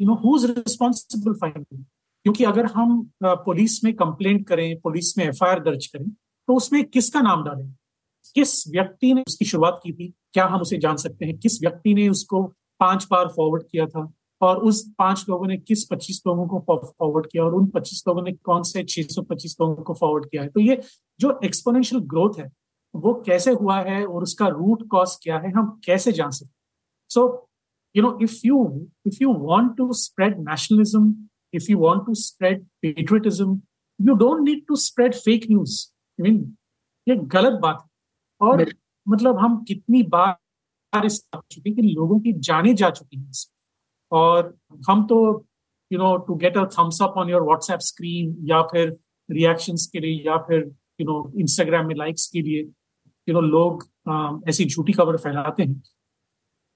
you 0.00 0.06
know 0.06 0.14
who 0.14 0.36
is 0.36 0.46
responsible 0.46 1.34
for 1.34 1.50
क्योंकि 1.50 2.44
अगर 2.44 2.66
हम 2.66 3.10
पुलिस 3.24 3.82
में 3.84 3.92
कंप्लेंट 3.94 4.46
करें, 4.48 4.80
पुलिस 4.80 5.16
में 5.18 5.24
एफआईआर 5.24 5.60
दर्ज 5.60 5.86
करें 5.86 6.08
तो 6.08 6.54
उसमें 6.54 6.84
किसका 6.84 7.20
नाम 7.20 7.44
डालें? 7.44 7.74
किस 8.34 8.68
व्यक्ति 8.68 9.12
ने 9.14 9.22
उसकी 9.26 9.44
शुरुआत 9.44 9.80
की 9.84 9.92
थी? 9.92 10.12
क्या 10.32 10.46
हम 10.46 10.60
उसे 10.60 10.78
जान 10.78 10.96
सकते 10.96 11.26
हैं? 11.26 11.38
किस 11.38 11.60
व्यक्ति 11.62 11.94
ने 11.94 12.08
उसको 12.08 12.42
पाँच 12.80 13.06
बार 13.10 13.28
फॉरवर्ड 13.28 13.62
किया 13.62 13.86
था? 13.86 14.12
और 14.40 14.58
उस 14.58 14.82
पाँच 14.98 15.24
लोगों 15.28 15.46
ने 15.46 15.56
किस 15.58 15.84
पच्चीस 15.84 16.22
लोगों 16.26 16.46
को 16.48 16.76
फॉरवर्ड 16.98 17.26
किया? 17.26 17.44
और 17.44 17.54
उन 17.54 17.66
पच्चीस 17.66 18.02
लोगों 18.08 18.22
ने 18.22 18.32
कौन 18.32 18.62
से 18.62 18.84
छह 18.84 19.02
सौ 19.02 19.22
पच्चीस 19.22 19.56
लोगों 19.60 19.82
को 19.82 19.94
फॉरवर्ड 19.94 20.26
किया 20.30 20.42
है? 20.42 20.48
तो 20.48 20.60
ये 20.60 20.80
जो 21.20 21.38
एक्सपोनेंशियल 21.44 22.02
ग्रोथ 22.02 22.38
है, 22.38 22.50
वो 22.94 23.14
कैसे 23.26 23.50
हुआ 23.52 23.80
है? 23.80 24.04
और 24.06 24.22
उसका 24.22 24.48
रूट 24.48 24.86
कॉज 24.88 25.16
क्या 25.22 25.38
है? 25.38 25.50
हम 25.52 25.80
कैसे 25.84 26.12
जान 26.12 26.30
सकते 26.30 26.54
सो 27.10 27.45
you 27.96 28.02
know 28.04 28.14
if 28.24 28.32
you 28.46 28.56
if 29.10 29.18
you 29.22 29.30
want 29.48 29.70
to 29.76 29.84
spread 29.98 30.40
nationalism 30.46 31.04
if 31.54 31.68
you 31.72 31.78
want 31.82 32.02
to 32.08 32.14
spread 32.22 32.64
patriotism 32.84 33.54
you 33.98 34.16
don't 34.22 34.42
need 34.48 34.64
to 34.70 34.76
spread 34.82 35.14
fake 35.26 35.46
news. 35.50 35.76
I 36.18 36.24
mean 36.26 36.38
ये 37.06 37.16
गलत 37.34 37.58
बात 37.62 37.78
है। 37.82 38.48
और 38.48 38.64
मतलब 39.08 39.38
हम 39.38 39.56
कितनी 39.68 40.02
बार 40.14 41.06
इस 41.06 41.18
चुके 41.52 41.70
कि 41.70 41.82
लोगों 41.82 42.18
की 42.20 42.32
जाने 42.48 42.74
जा 42.74 42.90
चुकी 42.90 43.16
है। 43.16 43.30
और 44.12 44.54
हम 44.88 45.06
तो 45.06 45.18
you 45.90 45.98
know 45.98 46.16
to 46.26 46.34
get 46.44 46.56
a 46.56 46.64
thumbs 46.78 47.02
up 47.02 47.14
on 47.18 47.30
your 47.30 47.42
WhatsApp 47.42 47.80
screen 47.88 48.36
या 48.50 48.62
फिर 48.72 48.96
रिएक्शंस 49.28 49.86
के 49.92 50.00
लिए 50.00 50.22
या 50.26 50.36
फिर 50.48 50.60
यू 51.00 51.06
नो 51.06 51.32
इंस्टाग्राम 51.40 51.86
में 51.86 51.94
लाइक्स 51.94 52.26
के 52.32 52.42
लिए 52.42 52.62
यू 53.28 53.34
नो 53.34 53.40
लोग 53.40 53.88
ऐसी 54.48 54.64
झूठी 54.64 54.92
खबर 54.92 55.16
फैलाते 55.16 55.62
हैं। 55.62 55.82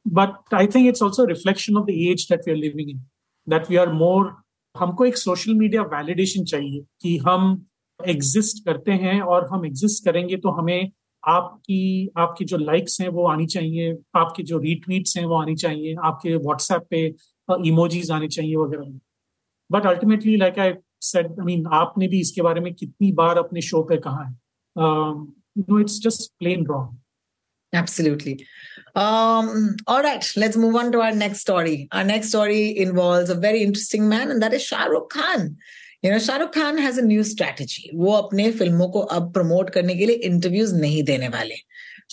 But 0.07 0.55
I 0.55 0.67
think 0.67 0.97
also 1.03 1.25
a 1.25 1.27
reflection 1.27 1.77
of 1.77 1.87
the 1.87 2.11
age 2.11 2.27
that 2.29 2.47
we 2.47 2.53
are 2.53 2.57
living 2.57 2.89
in. 2.91 3.01
That 3.47 3.69
we 3.69 3.79
are 3.79 3.93
more, 3.93 4.31
हमको 4.75 5.05
एक 5.05 5.17
सोशल 5.17 5.55
मीडिया 5.55 5.83
वैलिडेशन 5.93 6.45
चाहिए 6.45 6.81
कि 7.03 7.17
हम 7.27 7.67
एग्जिस्ट 8.01 8.65
करते 8.65 8.93
हैं 9.05 9.21
और 9.21 9.49
हम 9.53 9.65
एग्जिस्ट 9.67 10.05
करेंगे 10.05 10.37
तो 10.37 10.51
हमें 10.59 10.91
आपकी 11.25 12.11
आपकी 12.19 12.45
जो 12.45 12.57
लाइक्स 12.57 13.01
हैं 13.01 13.09
वो 13.09 13.27
आनी 13.29 13.47
चाहिए, 13.47 13.97
आपके 14.17 14.43
जो 14.43 14.59
रीट्वीट्स 14.59 15.17
हैं 15.17 15.25
वो 15.25 15.41
आनी 15.41 15.55
चाहिए, 15.63 15.95
आपके 16.05 16.35
व्हाट्सएप 16.37 16.87
पे 16.91 17.05
इमोजीज 17.69 18.11
आने 18.11 18.29
चाहिए 18.29 18.57
वगैरह 18.57 18.99
but 19.71 19.87
ultimately 19.87 20.37
like 20.37 20.59
I 20.59 20.73
said 21.03 21.27
I 21.27 21.45
mean 21.47 21.67
आपने 21.81 22.09
भी 22.09 22.21
इसके 22.21 22.43
बारे 22.43 22.61
में 22.61 22.73
कितनी 22.75 23.13
बार 23.21 23.39
अपने 23.39 23.61
शो 23.71 23.83
पे 23.91 23.97
कहा 24.07 24.25
है 24.25 24.35
no 24.77 25.81
it's 25.81 26.01
just 26.07 26.33
plain 26.39 26.67
wrong 26.67 26.99
Absolutely. 27.73 28.33
Um, 28.96 29.76
all 29.88 30.02
right, 30.02 30.32
let's 30.36 30.58
move 30.58 30.76
on 30.76 30.92
to 30.92 31.02
our 31.02 31.12
next 31.14 31.40
story. 31.40 31.88
Our 31.92 32.04
next 32.04 32.30
story 32.30 32.78
involves 32.78 33.30
a 33.30 33.36
very 33.36 33.64
interesting 33.64 34.08
man, 34.08 34.32
and 34.32 34.42
that 34.42 34.54
is 34.54 34.64
Shah 34.64 34.86
Rukh 34.86 35.10
Khan. 35.10 35.58
You 36.02 36.12
know, 36.12 36.20
Shah 36.20 36.38
Rukh 36.38 36.54
Khan 36.54 36.78
has 36.78 36.98
a 36.98 37.06
new 37.06 37.24
strategy. 37.24 37.90
वो 37.94 38.12
अपने 38.14 38.52
फिल्मों 38.52 38.90
को 38.90 39.00
अब 39.18 39.32
promote 39.34 39.70
करने 39.70 39.96
के 39.96 40.06
लिए 40.06 40.16
interviews 40.32 40.74
नहीं 40.82 41.04
देने 41.04 41.28
वाले 41.30 41.56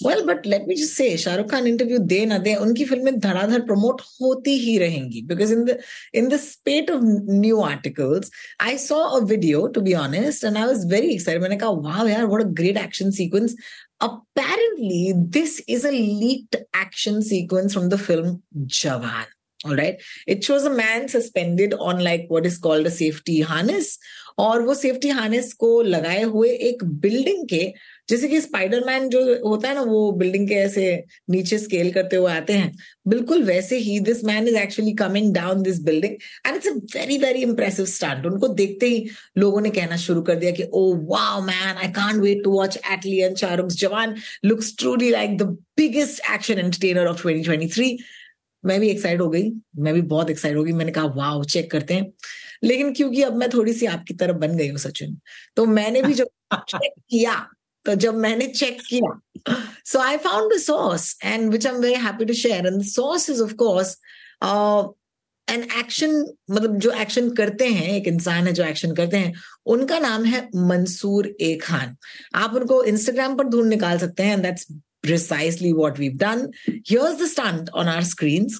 well 0.04 0.22
but 0.26 0.46
let 0.46 0.64
me 0.68 0.74
just 0.74 0.92
say 0.96 1.16
Shahrukh 1.18 1.50
Khan 1.50 1.66
interview 1.66 1.98
दे 2.12 2.24
ना 2.26 2.38
दे 2.44 2.54
उनकी 2.66 2.84
फिल्में 2.84 3.18
धड़ाधड़ 3.20 3.60
प्रमोट 3.66 4.00
होती 4.20 4.56
ही 4.58 4.76
रहेंगी 4.78 5.22
because 5.32 5.52
in 5.52 5.64
the 5.64 5.76
in 6.20 6.28
the 6.28 6.36
spate 6.44 6.90
of 6.90 7.00
new 7.30 7.60
articles 7.62 8.30
I 8.62 8.78
saw 8.78 9.00
a 9.02 9.18
video 9.32 9.66
to 9.74 9.80
be 9.80 9.94
honest 10.04 10.44
and 10.44 10.56
I 10.56 10.64
was 10.66 10.86
very 10.92 11.12
excited 11.14 11.42
मैंने 11.42 11.56
कहा 11.56 11.70
वाह 11.88 12.08
यार 12.10 12.26
what 12.26 12.42
a 12.42 12.48
great 12.60 12.76
action 12.84 13.10
sequence 13.20 13.56
apparently 14.00 15.14
this 15.16 15.62
is 15.68 15.84
a 15.84 15.90
leaked 15.90 16.56
action 16.74 17.22
sequence 17.22 17.72
from 17.74 17.88
the 17.88 17.98
film 17.98 18.42
jawan 18.66 19.26
all 19.64 19.76
right 19.76 20.02
it 20.26 20.42
shows 20.42 20.64
a 20.64 20.70
man 20.70 21.08
suspended 21.08 21.74
on 21.74 22.02
like 22.02 22.24
what 22.28 22.44
is 22.44 22.58
called 22.58 22.86
a 22.86 22.90
safety 22.90 23.40
harness 23.40 23.98
और 24.38 24.62
वो 24.62 24.74
safety 24.74 25.08
harness 25.08 25.52
को 25.52 25.82
लगाए 25.82 26.22
हुए 26.22 26.48
एक 26.68 26.84
building 26.84 27.48
के 27.48 27.72
जैसे 28.09 28.27
कि 28.27 28.41
Spiderman 28.41 29.09
जो 29.09 29.21
होता 29.49 29.67
है 29.67 29.75
ना 29.75 29.81
वो 29.81 30.11
बिल्डिंग 30.11 30.47
के 30.47 30.53
ऐसे 30.55 31.03
नीचे 31.29 31.57
स्केल 31.59 31.91
करते 31.93 32.15
हुए 32.15 32.31
आते 32.33 32.53
हैं। 32.53 32.77
बिल्कुल 33.07 33.43
वैसे 33.43 33.77
ही 33.77 33.99
this 33.99 34.23
man 34.23 34.47
is 34.47 34.55
actually 34.55 34.91
coming 34.93 35.33
down 35.33 35.61
this 35.63 35.81
building 35.81 36.13
and 36.47 36.55
it's 36.55 36.67
a 36.67 36.71
very 36.99 37.17
very 37.17 37.41
impressive 37.41 37.85
start 37.85 38.25
उनको 38.25 38.47
देखते 38.47 38.87
ही 38.87 39.09
लोगों 39.37 39.61
ने 39.61 39.69
कहना 39.69 39.97
शुरू 39.97 40.21
कर 40.21 40.35
दिया 40.35 40.51
कि 40.51 40.63
ओ 40.73 40.95
wow 41.05 41.41
man 41.41 41.77
I 41.77 41.87
can't 41.87 42.21
wait 42.21 42.43
to 42.43 42.51
watch 42.51 42.77
Atlee 42.91 43.17
and 43.19 43.37
Shahrukh 43.37 43.67
Jawan 43.67 44.15
looks 44.45 44.75
truly 44.79 45.09
like 45.09 45.37
the 45.37 45.43
biggest 45.77 46.21
action 46.33 46.59
entertainer 46.59 47.07
of 47.07 47.27
2023 47.27 47.97
मैं 48.65 48.79
भी 48.79 48.89
एक्साइट 48.89 49.19
हो 49.19 49.29
गई। 49.29 49.51
मैं 49.77 49.93
भी 49.93 50.01
बहुत 50.01 50.29
एक्साइट 50.29 50.55
हो 50.57 50.63
गई। 50.63 50.71
मैंने 50.71 50.91
कहा 50.91 51.05
वाओ 51.05 51.43
चेक 51.43 51.71
करते 51.71 51.93
हैं। 51.93 52.11
लेकिन 52.63 52.93
क्योंकि 52.93 53.21
अब 53.21 53.35
मैं 53.35 53.49
थोड़ी 53.49 53.73
सी 53.73 53.85
आपकी 53.85 54.13
तरफ़ 54.13 54.37
बन 54.37 54.57
गई 54.57 54.67
हूँ 54.67 54.77
सचिन 54.77 55.17
तो 55.55 55.65
मैंने 55.65 56.01
भी 56.01 56.13
जब 56.13 56.27
चेक 56.53 56.93
किया 57.09 57.33
तो 57.87 57.95
जब 57.95 58.15
मैंने 58.25 58.47
चेक 58.47 58.81
किया 58.89 59.55
so 59.85 59.99
I 59.99 60.17
found 60.25 60.53
the 60.53 60.57
source 60.61 61.17
and 61.23 61.51
which 61.51 61.67
I 61.67 61.73
am 61.73 61.81
very 61.81 62.01
happy 62.05 62.25
to 62.25 62.33
share 62.33 62.67
and 62.67 62.81
source 62.83 63.29
is 63.29 63.41
of 63.43 63.53
course 63.63 63.97
an 65.47 65.63
action 65.79 66.15
मतलब 66.51 66.77
जो 66.85 66.91
एक्शन 66.91 67.29
करते 67.35 67.67
हैं, 67.67 67.91
एक 67.91 68.07
इंसान 68.07 68.47
है 68.47 68.53
जो 68.53 68.63
एक्शन 68.63 68.95
करते 68.95 69.17
हैं, 69.17 69.33
उनका 69.65 69.99
नाम 69.99 70.25
है 70.25 70.47
मंसूर 70.55 71.35
ए 71.41 71.55
खान 71.61 71.95
आप 72.35 72.55
उनको 72.55 72.83
इंस्टाग्राम 72.93 73.37
पर 73.37 73.43
ढूंढ 73.53 73.69
निकाल 73.69 73.97
सकते 73.97 74.23
हैं 74.23 74.33
and 74.33 74.43
that's 74.43 74.67
precisely 75.05 75.69
what 75.73 75.99
we've 76.01 76.15
done. 76.21 76.39
Here's 76.85 77.17
the 77.19 77.27
stunt 77.33 77.69
on 77.81 77.89
our 77.91 78.05
screens. 78.07 78.55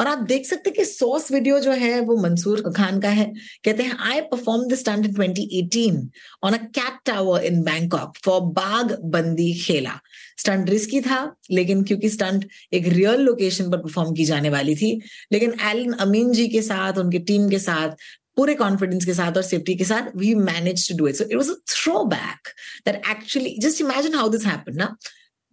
और 0.00 0.06
आप 0.06 0.18
देख 0.28 0.46
सकते 0.46 0.70
कि 0.70 0.84
सोर्स 0.84 1.30
वीडियो 1.32 1.58
जो 1.60 1.72
है 1.80 2.00
वो 2.00 2.16
मंसूर 2.16 2.60
खान 2.76 3.00
का 3.00 3.08
है। 3.08 3.24
कहते 3.64 3.82
हैं 3.82 3.96
I 4.10 4.20
perform 4.30 4.66
the 4.68 4.74
stunt 4.74 5.06
in 5.06 5.12
2018 5.14 5.98
on 6.44 6.54
a 6.54 6.62
cat 6.78 6.98
tower 7.06 7.42
in 7.44 7.62
Bangkok 7.62 8.16
for 8.24 8.40
बाग 8.58 8.96
बंदी 9.12 9.52
खेला। 9.60 9.98
स्टंट 10.38 10.70
रिस्की 10.70 11.00
था 11.00 11.20
लेकिन 11.50 11.82
क्योंकि 11.84 12.08
स्टंट 12.08 12.48
एक 12.72 12.88
रियल 12.88 13.20
लोकेशन 13.20 13.70
पर 13.70 13.78
परफॉर्म 13.78 14.14
की 14.14 14.24
जाने 14.24 14.50
वाली 14.50 14.76
थी 14.76 14.92
लेकिन 15.32 15.54
एलन 15.70 15.92
अमीन 16.06 16.32
जी 16.32 16.48
के 16.48 16.62
साथ 16.62 16.98
उनके 16.98 17.18
टीम 17.30 17.48
के 17.50 17.58
साथ 17.58 17.96
पूरे 18.36 18.54
कॉन्फिडेंस 18.54 19.04
के 19.04 19.14
साथ 19.14 19.36
और 19.36 19.42
सेफ्टी 19.42 19.74
के 19.74 19.84
साथ 19.84 20.16
we 20.16 20.34
manage 20.34 20.88
to 20.88 20.96
do 20.98 21.08
it 21.08 21.16
so 21.16 21.24
it 21.24 21.36
was 21.36 21.50
a 21.50 21.54
throwback 22.04 22.48
that 22.86 23.02
actually 23.10 23.56
just 23.60 23.80
imagine 23.80 24.14
how 24.14 24.28
this 24.28 24.46
happen 24.46 24.76
ना 24.76 24.96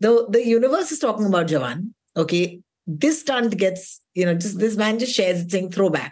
the 0.01 0.42
universe 0.46 0.92
is 0.92 1.00
talking 1.00 1.25
about 1.25 1.48
Jawan. 1.48 1.80
Okay, 2.16 2.62
this 2.88 3.20
stunt 3.22 3.58
gets, 3.58 4.01
you 4.15 4.25
know, 4.25 4.34
just, 4.34 4.60
this 4.60 4.77
man 4.77 5.00
just 5.00 5.13
shares 5.13 5.46
saying 5.51 5.72
throwback. 5.72 6.12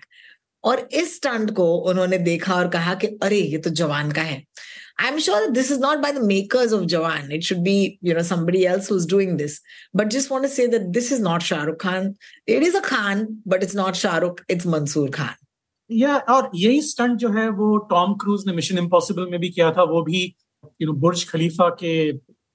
और 0.64 0.80
इस 0.94 1.16
stunt 1.16 1.52
को 1.52 1.76
उन्होंने 1.76 2.18
देखा 2.18 2.56
और 2.56 2.68
कहा 2.70 2.94
कि, 2.94 3.08
अरे, 3.08 3.40
ये 3.40 3.58
तो 3.58 3.70
जवान 3.70 4.12
का 4.12 4.22
है. 4.22 4.44
I 5.02 5.08
am 5.08 5.20
sure 5.20 5.50
this 5.50 5.72
is 5.72 5.80
not 5.80 5.98
by 5.98 6.12
the 6.12 6.18
makers 6.18 6.74
of 6.74 6.84
Jawan 6.84 7.32
it 7.32 7.44
should 7.44 7.58
be 7.58 8.00
you 8.04 8.14
know 8.14 8.24
somebody 8.24 8.64
else 8.66 8.92
who 8.92 8.98
is 8.98 9.08
doing 9.10 9.38
this 9.38 9.60
but 9.96 10.08
just 10.08 10.32
want 10.32 10.44
to 10.44 10.50
say 10.50 10.68
that 10.68 10.82
this 10.82 11.12
is 11.12 11.22
not 11.22 11.42
Shahrukh 11.42 11.76
Khan 11.82 12.16
it 12.48 12.64
is 12.64 12.78
a 12.78 12.80
Khan 12.80 13.42
but 13.48 13.64
it's 13.64 13.76
not 13.76 13.94
Shahrukh 13.94 14.42
it's 14.50 14.68
Mansoor 14.68 15.10
Khan 15.10 15.36
या, 15.92 16.18
और 16.18 16.52
यही 16.56 16.82
stunt 16.82 17.18
जो 17.18 17.30
है, 17.30 17.50
वो 17.50 17.78
Tom 17.78 18.14
Cruise 18.14 18.48
ने 18.48 18.54
Mission 18.54 18.78
Impossible 18.78 19.26
में 19.32 19.40
भी 19.40 19.50
किया 19.50 19.72
था, 19.72 19.84
वो 19.84 20.02
भी 20.02 20.36
यू 20.82 20.86
नो 20.88 20.94
बुर्ज 20.94 21.30
खलीफा 21.30 21.70
के 21.70 22.12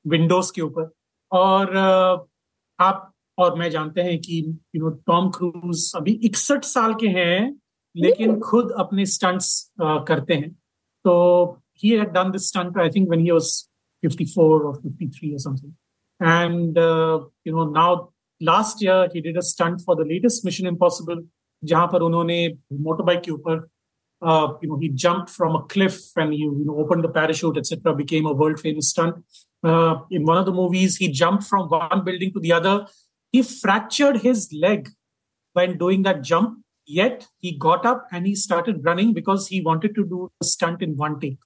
विंडोज़ 0.06 0.52
के 0.54 0.62
ऊपर। 0.62 0.90
और 1.32 1.76
आप 2.80 3.09
और 3.40 3.58
मैं 3.58 3.70
जानते 3.70 4.00
हैं 4.02 4.18
कि 4.20 4.38
यू 4.76 4.82
नो 4.82 4.90
टॉम 5.06 5.30
क्रूज 5.30 5.90
अभी 5.96 6.12
इकसठ 6.24 6.64
साल 6.64 6.94
के 7.00 7.08
हैं 7.18 7.56
लेकिन 7.94 8.38
खुद 8.40 8.72
अपने 8.78 9.06
स्टंट्स 9.06 9.50
करते 10.08 10.34
हैं। 10.34 10.50
तो 11.04 11.12
he 11.82 11.90
had 11.90 12.12
done 12.12 12.30
this 12.30 12.48
stunt 12.48 12.78
I 12.78 12.90
think 12.96 13.08
when 13.08 13.24
he 13.24 13.30
was 13.30 13.50
54 14.02 14.38
और 14.38 14.80
53 14.82 15.24
या 15.24 15.36
something 15.44 15.72
and 16.20 16.78
you 17.46 17.54
know 17.54 17.70
now 17.72 17.96
last 18.40 18.82
year 18.84 19.10
he 19.14 19.20
did 19.20 19.36
a 19.36 19.46
stunt 19.48 19.80
for 19.86 20.02
the 20.02 20.06
latest 20.08 20.44
Mission 20.44 20.66
Impossible 20.66 21.26
जहाँ 21.62 21.86
पर 21.86 22.02
उन्होंने 22.02 22.46
मोटरबाइक 22.80 23.20
के 23.20 23.32
ऊपर 23.32 23.68
you 24.64 24.70
know 24.70 24.80
he 24.80 24.88
jump 25.04 25.26
from 25.28 25.54
a 25.54 25.66
cliff 25.70 26.18
and 26.18 26.32
you 26.32 26.52
you 26.52 26.64
know 26.64 26.82
open 26.84 27.02
the 27.02 27.12
parachute 27.14 27.58
etcetera 27.58 27.92
became 27.94 28.28
a 28.28 28.32
world 28.42 28.58
famous 28.58 28.90
stunt 28.90 29.14
in 30.12 30.24
one 30.24 30.36
of 30.36 30.46
the 30.46 30.54
movies 30.54 30.98
he 31.02 31.08
jump 31.20 31.40
from 31.42 31.68
one 31.72 32.02
building 32.04 32.32
to 32.32 32.40
the 32.40 32.52
other 32.52 32.84
He 33.34 33.42
fractured 33.42 34.22
his 34.22 34.52
leg 34.52 34.88
when 35.56 35.78
doing 35.78 36.02
that 36.02 36.22
jump. 36.22 36.58
Yet 36.86 37.28
he 37.38 37.56
got 37.56 37.86
up 37.86 38.06
and 38.10 38.26
he 38.26 38.34
started 38.34 38.84
running 38.84 39.12
because 39.14 39.46
he 39.46 39.62
wanted 39.62 39.94
to 39.94 40.04
do 40.04 40.30
a 40.40 40.44
stunt 40.44 40.82
in 40.82 40.96
one 40.96 41.20
take. 41.20 41.38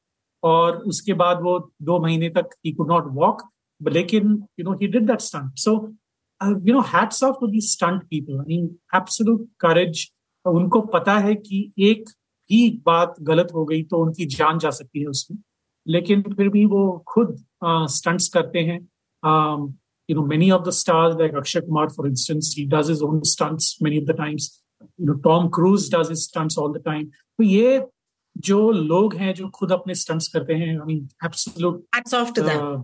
और 0.43 0.77
उसके 0.93 1.13
बाद 1.15 1.41
वो 1.43 1.59
दो 1.83 1.99
महीने 2.01 2.29
तक 2.31 2.49
he 2.65 2.73
could 2.73 2.89
not 2.89 3.13
walk, 3.13 3.43
but 3.81 3.93
लेकिन 3.93 4.43
know 4.59 4.77
he 4.81 4.87
did 4.87 5.07
that 5.07 5.21
stunt. 5.21 5.59
So 5.59 5.95
uh, 6.41 6.55
you 6.63 6.73
know 6.73 6.81
hats 6.81 7.23
off 7.23 7.39
to 7.41 7.47
these 7.47 7.71
stunt 7.71 8.09
people. 8.11 8.41
I 8.41 8.45
mean 8.45 8.79
absolute 8.93 9.49
courage. 9.59 10.11
उनको 10.47 10.81
पता 10.93 11.19
है 11.19 11.35
कि 11.35 11.73
एक 11.79 12.09
ही 12.51 12.83
बात 12.87 13.15
गलत 13.29 13.49
हो 13.55 13.65
गई 13.65 13.83
तो 13.83 13.99
उनकी 14.05 14.27
जान 14.27 14.59
जा 14.59 14.71
सकती 14.71 15.01
है 15.01 15.07
उसमें 15.07 15.39
लेकिन 15.89 16.23
फिर 16.23 16.49
भी 16.49 16.65
वो 16.65 17.05
खुद 17.09 17.37
स्टंट्स 17.65 18.29
करते 18.29 18.59
हैं 18.59 18.81
you 20.08 20.16
know 20.16 20.24
many 20.24 20.52
of 20.52 20.66
the 20.66 20.72
stars 20.72 21.16
like 21.16 21.34
Akshay 21.34 21.62
Kumar 21.62 21.90
for 21.90 22.08
instance 22.08 22.54
he 22.54 22.66
does 22.66 22.88
his 22.88 23.02
own 23.02 23.24
stunts 23.24 23.80
many 23.82 23.98
of 23.98 24.06
the 24.06 24.14
times 24.14 24.62
you 24.98 25.06
know 25.06 25.18
Tom 25.28 25.50
Cruise 25.50 25.90
does 25.90 26.10
his 26.10 26.26
stunts 26.26 26.58
all 26.58 26.72
the 26.72 26.86
time 26.92 27.12
तो 27.40 27.44
ये 27.44 27.86
जो 28.38 28.60
लोग 28.72 29.16
हैं 29.16 29.34
जो 29.34 29.50
खुद 29.50 29.72
अपने 29.72 29.96
स्टंट्स 29.96 30.28
करते 30.34 30.54
हैं 30.54 30.78
I 30.80 30.86
mean 30.86 31.10
absolute 31.24 31.84
hats 31.94 32.14
off 32.14 32.34
to 32.34 32.42
them 32.42 32.64
uh, 32.66 32.78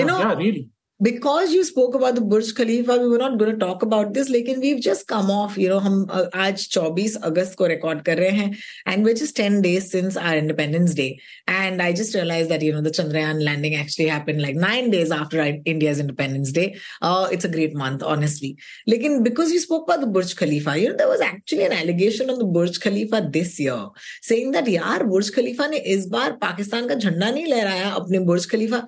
you 0.00 0.04
know 0.10 0.18
yeah 0.18 0.34
really 0.34 0.68
because 1.02 1.50
you 1.50 1.64
spoke 1.64 1.94
about 1.94 2.14
the 2.14 2.20
Burj 2.20 2.54
Khalifa, 2.54 2.98
we 2.98 3.08
were 3.08 3.16
not 3.16 3.38
going 3.38 3.52
to 3.52 3.58
talk 3.58 3.82
about 3.82 4.12
this, 4.12 4.28
लेकिन 4.28 4.60
we've 4.60 4.80
just 4.80 5.06
come 5.06 5.30
off, 5.30 5.56
you 5.56 5.68
know, 5.68 5.80
हम 5.80 6.06
आज 6.34 6.68
24 6.72 7.16
अगस्त 7.24 7.54
को 7.58 7.68
record 7.68 8.02
कर 8.04 8.18
रहे 8.18 8.30
हैं 8.30 8.56
and 8.86 9.04
we're 9.04 9.14
just 9.14 9.34
10 9.36 9.62
days 9.62 9.90
since 9.90 10.18
our 10.18 10.36
Independence 10.36 10.92
Day. 10.92 11.18
And 11.48 11.80
I 11.80 11.92
just 11.92 12.14
realized 12.14 12.50
that, 12.50 12.60
you 12.60 12.72
know, 12.72 12.82
the 12.82 12.90
Chandrayaan 12.90 13.42
landing 13.42 13.76
actually 13.76 14.08
happened 14.08 14.42
like 14.42 14.56
nine 14.56 14.90
days 14.90 15.10
after 15.10 15.40
India's 15.64 16.00
Independence 16.00 16.52
Day. 16.52 16.76
Uh, 17.00 17.28
it's 17.32 17.46
a 17.46 17.48
great 17.48 17.74
month, 17.74 18.02
honestly. 18.02 18.58
लेकिन 18.86 19.24
because 19.24 19.50
you 19.52 19.60
spoke 19.60 19.88
about 19.88 20.02
the 20.02 20.06
Burj 20.06 20.36
Khalifa, 20.36 20.76
you 20.78 20.90
know, 20.90 20.96
there 20.96 21.08
was 21.08 21.22
actually 21.22 21.64
an 21.64 21.72
allegation 21.72 22.28
on 22.28 22.38
the 22.38 22.44
Burj 22.44 22.78
Khalifa 22.78 23.22
this 23.32 23.58
year 23.58 23.88
saying 24.20 24.52
that 24.52 24.66
यार 24.66 25.08
Burj 25.08 25.30
Khalifa 25.30 25.68
ने 25.68 25.78
इस 25.94 26.06
बार 26.08 26.32
पाकिस्तान 26.44 26.88
का 26.88 26.94
झंडा 26.94 27.30
नहीं 27.30 27.46
लहराया 27.46 27.90
अपने 28.02 28.24
Burj 28.26 28.46
Khalifa 28.50 28.86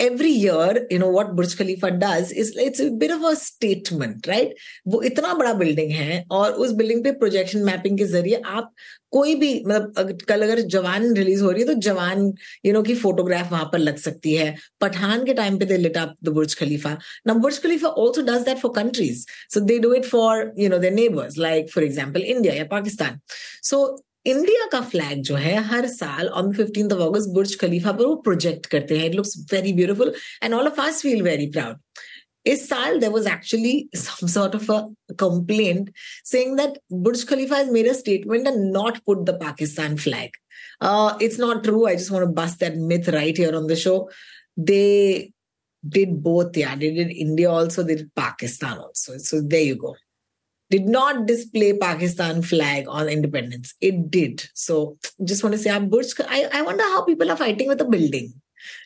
Every 0.00 0.30
year, 0.30 0.86
you 0.90 0.98
know, 0.98 1.08
what 1.08 1.34
Burj 1.36 1.56
Khalifa 1.56 1.90
does 1.90 2.32
is 2.32 2.56
it's 2.56 2.80
a 2.80 2.90
bit 2.90 3.10
of 3.10 3.22
a 3.22 3.36
statement, 3.36 4.26
right? 4.26 4.52
वो 4.86 5.02
इतना 5.02 5.32
बड़ा 5.34 5.52
बिल्डिंग 5.54 5.90
है 5.92 6.24
और 6.30 6.52
उस 6.52 6.72
बिल्डिंग 6.76 7.02
पे 7.04 7.12
प्रोजेक्शन 7.22 7.64
मैपिंग 7.64 7.98
के 7.98 8.04
ज़रिए 8.04 8.40
आप 8.46 8.72
कोई 9.12 9.34
भी 9.40 9.52
मतलब 9.66 10.18
कल 10.28 10.42
अगर 10.42 10.60
जवान 10.74 11.12
रिलीज़ 11.16 11.42
हो 11.42 11.50
रही 11.50 11.62
है 11.62 11.66
तो 11.66 11.74
जवान 11.80 12.32
यू 12.66 12.72
नो 12.72 12.82
की 12.82 12.94
फोटोग्राफ 12.94 13.52
वहाँ 13.52 13.68
पर 13.72 13.78
लग 13.78 13.96
सकती 13.98 14.34
है। 14.34 14.54
पठान 14.80 15.24
के 15.24 15.34
टाइम 15.34 15.58
पे 15.58 15.64
they 15.64 15.76
lit 15.76 15.96
up 15.96 16.16
the 16.24 16.28
Burj 16.38 16.54
Khalifa 16.58 16.96
now 17.26 17.38
Burj 17.38 17.58
Khalifa 17.62 17.88
also 17.88 18.22
does 18.32 18.44
that 18.46 18.58
for 18.58 18.72
countries 18.76 19.26
so 19.54 19.60
they 19.60 19.78
do 19.78 19.92
it 19.94 20.04
for 20.06 20.52
you 20.58 20.68
know 20.68 20.78
their 20.78 20.92
neighbours 20.94 21.38
like 21.38 21.70
for 21.74 21.84
example 21.84 22.22
India 22.22 22.54
या 22.54 22.64
Pakistan 22.70 23.20
so 23.70 23.84
India 24.27 24.67
का 24.71 24.81
flag 24.89 25.21
जो 25.29 25.35
है 25.35 25.55
हर 25.67 25.87
साल 25.87 26.27
on 26.39 26.51
fifteen 26.53 26.91
of 26.91 27.01
August 27.07 27.29
Burj 27.33 27.55
Khalifa 27.59 27.91
पर 27.91 28.05
वो 28.05 28.15
project 28.25 28.65
करते 28.73 28.97
हैं 28.97 29.05
it 29.05 29.15
looks 29.15 29.37
very 29.53 29.73
beautiful 29.73 30.13
and 30.43 30.53
all 30.53 30.67
of 30.67 30.79
us 30.87 31.01
feel 31.01 31.21
very 31.23 31.47
proud 31.51 31.77
इस 32.47 32.67
साल 32.69 32.99
there 32.99 33.11
was 33.11 33.25
actually 33.29 33.73
some 34.01 34.29
sort 34.33 34.53
of 34.59 34.69
a 34.75 34.77
complaint 35.23 35.89
saying 36.29 36.55
that 36.59 36.77
Burj 37.07 37.25
Khalifa 37.31 37.57
has 37.61 37.71
made 37.77 37.89
a 37.93 37.93
statement 37.93 38.47
and 38.51 38.71
not 38.75 38.99
put 39.09 39.25
the 39.25 39.35
Pakistan 39.41 39.97
flag. 39.97 40.37
Uh, 40.81 41.17
it's 41.19 41.37
not 41.37 41.63
true. 41.63 41.85
I 41.87 41.95
just 41.95 42.11
want 42.11 42.25
to 42.25 42.31
bust 42.39 42.61
that 42.61 42.77
myth 42.91 43.09
right 43.09 43.41
here 43.43 43.55
on 43.55 43.67
the 43.67 43.75
show. 43.75 43.97
They 44.71 45.33
did 45.83 46.23
both. 46.23 46.55
Yeah, 46.57 46.75
they 46.75 46.93
did 46.99 47.11
India 47.11 47.51
also. 47.51 47.83
They 47.83 47.95
did 47.95 48.13
Pakistan 48.15 48.77
also. 48.77 49.17
So 49.17 49.41
there 49.41 49.61
you 49.61 49.75
go. 49.75 49.95
Did 50.74 50.88
not 50.88 51.26
display 51.26 51.70
Pakistan 51.78 52.42
flag 52.42 52.88
on 52.88 53.08
independence. 53.08 53.74
It 53.80 54.10
did. 54.10 54.44
So 54.54 54.98
just 55.22 55.44
want 55.44 55.54
to 55.56 55.62
say, 55.64 55.70
I'm 55.70 55.88
Burj, 55.88 56.14
I, 56.28 56.48
I 56.52 56.62
wonder 56.62 56.82
how 56.94 57.04
people 57.04 57.30
are 57.30 57.36
fighting 57.36 57.68
with 57.68 57.80
a 57.80 57.90
building. 57.96 58.34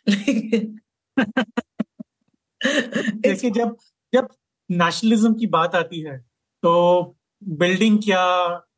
देखिए 3.25 3.51
जब 3.51 3.77
जब 4.13 4.29
nationalism 4.71 5.33
की 5.35 5.47
बात 5.47 5.75
आती 5.75 6.01
है 6.05 6.17
तो 6.63 6.73
building 7.43 7.99
क्या 8.05 8.25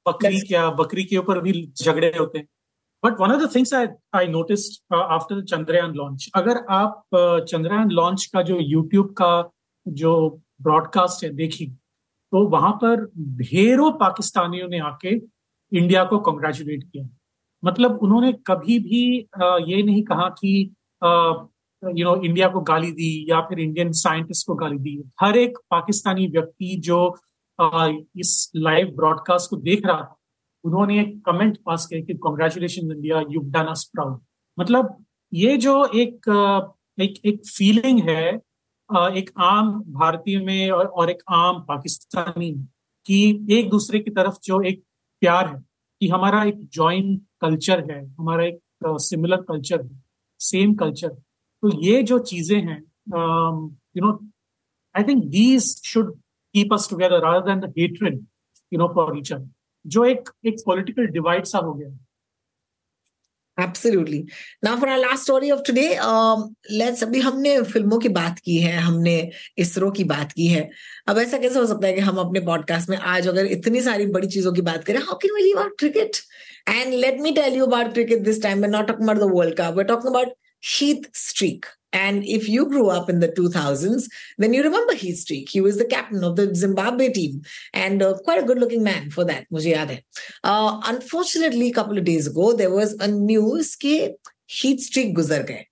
बकरी 0.08 0.40
क्या 0.48 0.68
बकरी 0.80 1.04
के 1.04 1.16
ऊपर 1.16 1.40
भी 1.42 1.52
झगड़े 1.82 2.12
होते 2.18 2.38
हैं 2.38 2.46
but 3.02 3.20
one 3.20 3.32
of 3.32 3.42
the 3.42 3.54
things 3.54 3.72
I 3.74 3.86
I 4.14 4.26
noticed 4.28 4.94
after 4.94 5.42
Chandrayaan 5.52 5.94
launch 6.00 6.28
अगर 6.36 6.64
आप 6.78 7.02
चंद्रयान 7.50 7.90
लॉन्च 8.00 8.24
का 8.34 8.42
जो 8.50 8.58
यूट्यूब 8.60 9.14
का 9.22 9.32
जो 9.86 10.12
ब्रॉडकास्ट 10.62 11.24
है 11.24 11.30
देखिए 11.34 11.72
तो 12.32 12.46
वहाँ 12.48 12.72
पर 12.82 13.04
ढेरों 13.38 13.90
पाकिस्तानियों 14.00 14.68
ने 14.68 14.78
आके 14.80 15.14
इंडिया 15.72 16.04
को 16.04 16.18
कॉन्ग्रेचुलेट 16.18 16.82
किया। 16.82 17.08
मतलब 17.62 17.98
उन्होंने 18.02 18.32
कभी 18.46 18.78
भी 18.78 19.02
ये 19.72 19.82
नहीं 19.82 20.02
कहा 20.04 20.28
कि 20.38 20.52
यू 21.02 22.04
नो 22.04 22.14
इंडिया 22.22 22.48
को 22.48 22.60
गाली 22.60 22.90
दी 22.92 23.10
या 23.30 23.40
फिर 23.40 23.60
इंडियन 23.60 23.92
साइंटिस्ट 23.94 24.46
को 24.46 24.54
गाली 24.54 24.78
दी। 24.78 25.02
हर 25.20 25.36
एक 25.38 25.58
पाकिस्तानी 25.70 26.26
व्यक्ति 26.28 26.76
जो 26.84 27.00
इस 27.58 28.50
लाइव 28.56 28.92
ब्रॉडकास्ट 28.96 29.50
को 29.50 29.56
देख 29.58 29.86
रहा 29.86 29.96
था, 29.96 30.16
उन्होंने 30.64 31.00
एक 31.00 31.20
कमेंट 31.26 31.58
पास 31.66 31.86
किया 31.86 32.00
कि 32.00 32.14
congratulation 32.18 32.92
India 32.92 33.22
you 33.30 33.40
done 33.50 33.66
us 33.66 33.84
proud 33.94 34.20
मतलब 34.58 34.96
ये 35.32 35.56
जो 35.56 35.84
एक 35.94 36.28
एक 36.98 37.14
एक 37.26 37.40
फीलिंग 37.46 38.00
है 38.08 38.40
एक 38.96 39.30
आम 39.38 39.72
भारतीय 39.88 40.38
में 40.38 40.70
और, 40.70 40.86
और 40.86 41.10
एक 41.10 41.22
आम 41.28 41.64
पाकिस्तानी 41.68 42.52
की 43.06 43.48
एक 43.58 43.70
दूसरे 43.70 43.98
की 43.98 44.10
तरफ़ 44.10 44.38
जो 44.44 44.60
एक 44.62 44.82
प्यार 45.22 45.48
है 45.48 45.62
कि 46.00 46.08
हमारा 46.08 46.42
एक 46.44 46.68
जॉइंट 46.68 47.20
कल्चर 47.40 47.90
है 47.92 48.04
हमारा 48.06 48.44
एक 48.44 48.58
सिमिलर 48.84 49.42
कल्चर 49.42 49.82
है 49.82 50.02
सेम 50.40 50.74
कल्चर 50.74 51.08
तो 51.08 51.70
ये 51.82 52.02
जो 52.02 52.18
चीज़ें 52.18 52.60
हैं 52.60 52.78
you 53.96 54.06
know 54.06 54.12
I 54.94 55.02
think 55.02 55.24
these 55.24 55.82
should 55.84 56.14
keep 56.54 56.72
us 56.72 56.88
together 56.90 57.20
rather 57.20 57.46
than 57.46 57.60
the 57.60 57.72
hatred 57.78 58.20
you 58.72 58.78
know 58.78 58.88
for 58.88 59.16
other 59.16 59.48
जो 59.84 60.04
एक 60.04 60.30
एक 60.46 60.62
पॉलिटिकल 60.66 61.06
डिवाइड 61.06 61.44
सा 61.44 61.58
हो 61.58 61.74
गया 61.74 61.88
Absolutely. 63.60 64.18
Now 64.62 64.76
for 64.76 64.88
our 64.88 64.98
last 64.98 65.24
story 65.24 65.50
of 65.50 65.62
today, 65.62 65.88
um, 66.00 66.44
let's 66.72 67.02
अभी 67.02 67.20
हमने 67.20 67.60
फ़िल्मों 67.62 67.98
की 67.98 68.08
बात 68.10 68.38
की 68.38 68.56
है 68.58 68.76
हमने 68.78 69.16
इसरो 69.58 69.90
की 69.90 70.04
बात 70.04 70.32
की 70.32 70.46
है 70.46 70.68
अब 71.08 71.18
ऐसा 71.18 71.38
कैसे 71.38 71.58
हो 71.58 71.66
सकता 71.66 71.86
है 71.86 71.92
कि 71.92 72.00
हम 72.00 72.18
अपने 72.18 72.40
पॉडकास्ट 72.46 72.90
में 72.90 72.96
आज 73.14 73.28
अगर 73.28 73.46
इतनी 73.58 73.80
सारी 73.80 74.06
बड़ी 74.16 74.28
चीज़ों 74.28 74.52
की 74.52 74.62
बात 74.70 74.84
करें 74.84 74.98
how 75.00 75.16
can 75.22 75.34
we 75.34 75.42
leave 75.42 75.60
out 75.60 75.78
cricket 75.78 76.16
and 76.68 76.94
let 76.94 77.20
me 77.20 77.32
tell 77.32 77.56
you 77.56 77.66
about 77.66 77.92
cricket 77.94 78.22
this 78.24 78.42
time 78.42 78.64
not 78.66 78.86
talking 78.88 79.08
about 79.08 79.28
the 79.28 79.34
world 79.34 79.56
cup 79.60 79.74
we 79.78 79.84
talking 79.84 80.14
about 80.14 80.34
Heath 80.62 81.08
Streak. 81.14 81.64
And 81.93 82.25
if 82.25 82.49
you 82.49 82.65
grew 82.65 82.89
up 82.89 83.09
in 83.09 83.21
the 83.21 83.29
2000s, 83.29 84.09
then 84.37 84.53
you 84.53 84.61
remember 84.63 84.93
Heath 84.93 85.19
Streak. 85.19 85.49
He 85.49 85.61
was 85.61 85.77
the 85.77 85.85
captain 85.85 86.25
of 86.25 86.35
the 86.35 86.53
Zimbabwe 86.53 87.09
team 87.09 87.41
and 87.73 88.03
uh, 88.03 88.17
quite 88.25 88.43
a 88.43 88.45
good 88.45 88.59
looking 88.59 88.83
man 88.83 89.09
for 89.11 89.23
that. 89.23 89.47
Uh, 90.43 90.81
unfortunately, 90.85 91.69
a 91.69 91.73
couple 91.73 91.97
of 91.97 92.03
days 92.03 92.27
ago, 92.27 92.51
there 92.51 92.69
was 92.71 92.93
a 92.99 93.07
news 93.07 93.77
that 93.77 94.15
Heath 94.47 94.81
Streak 94.81 95.15
guzar 95.15 95.47
gaye. 95.47 95.67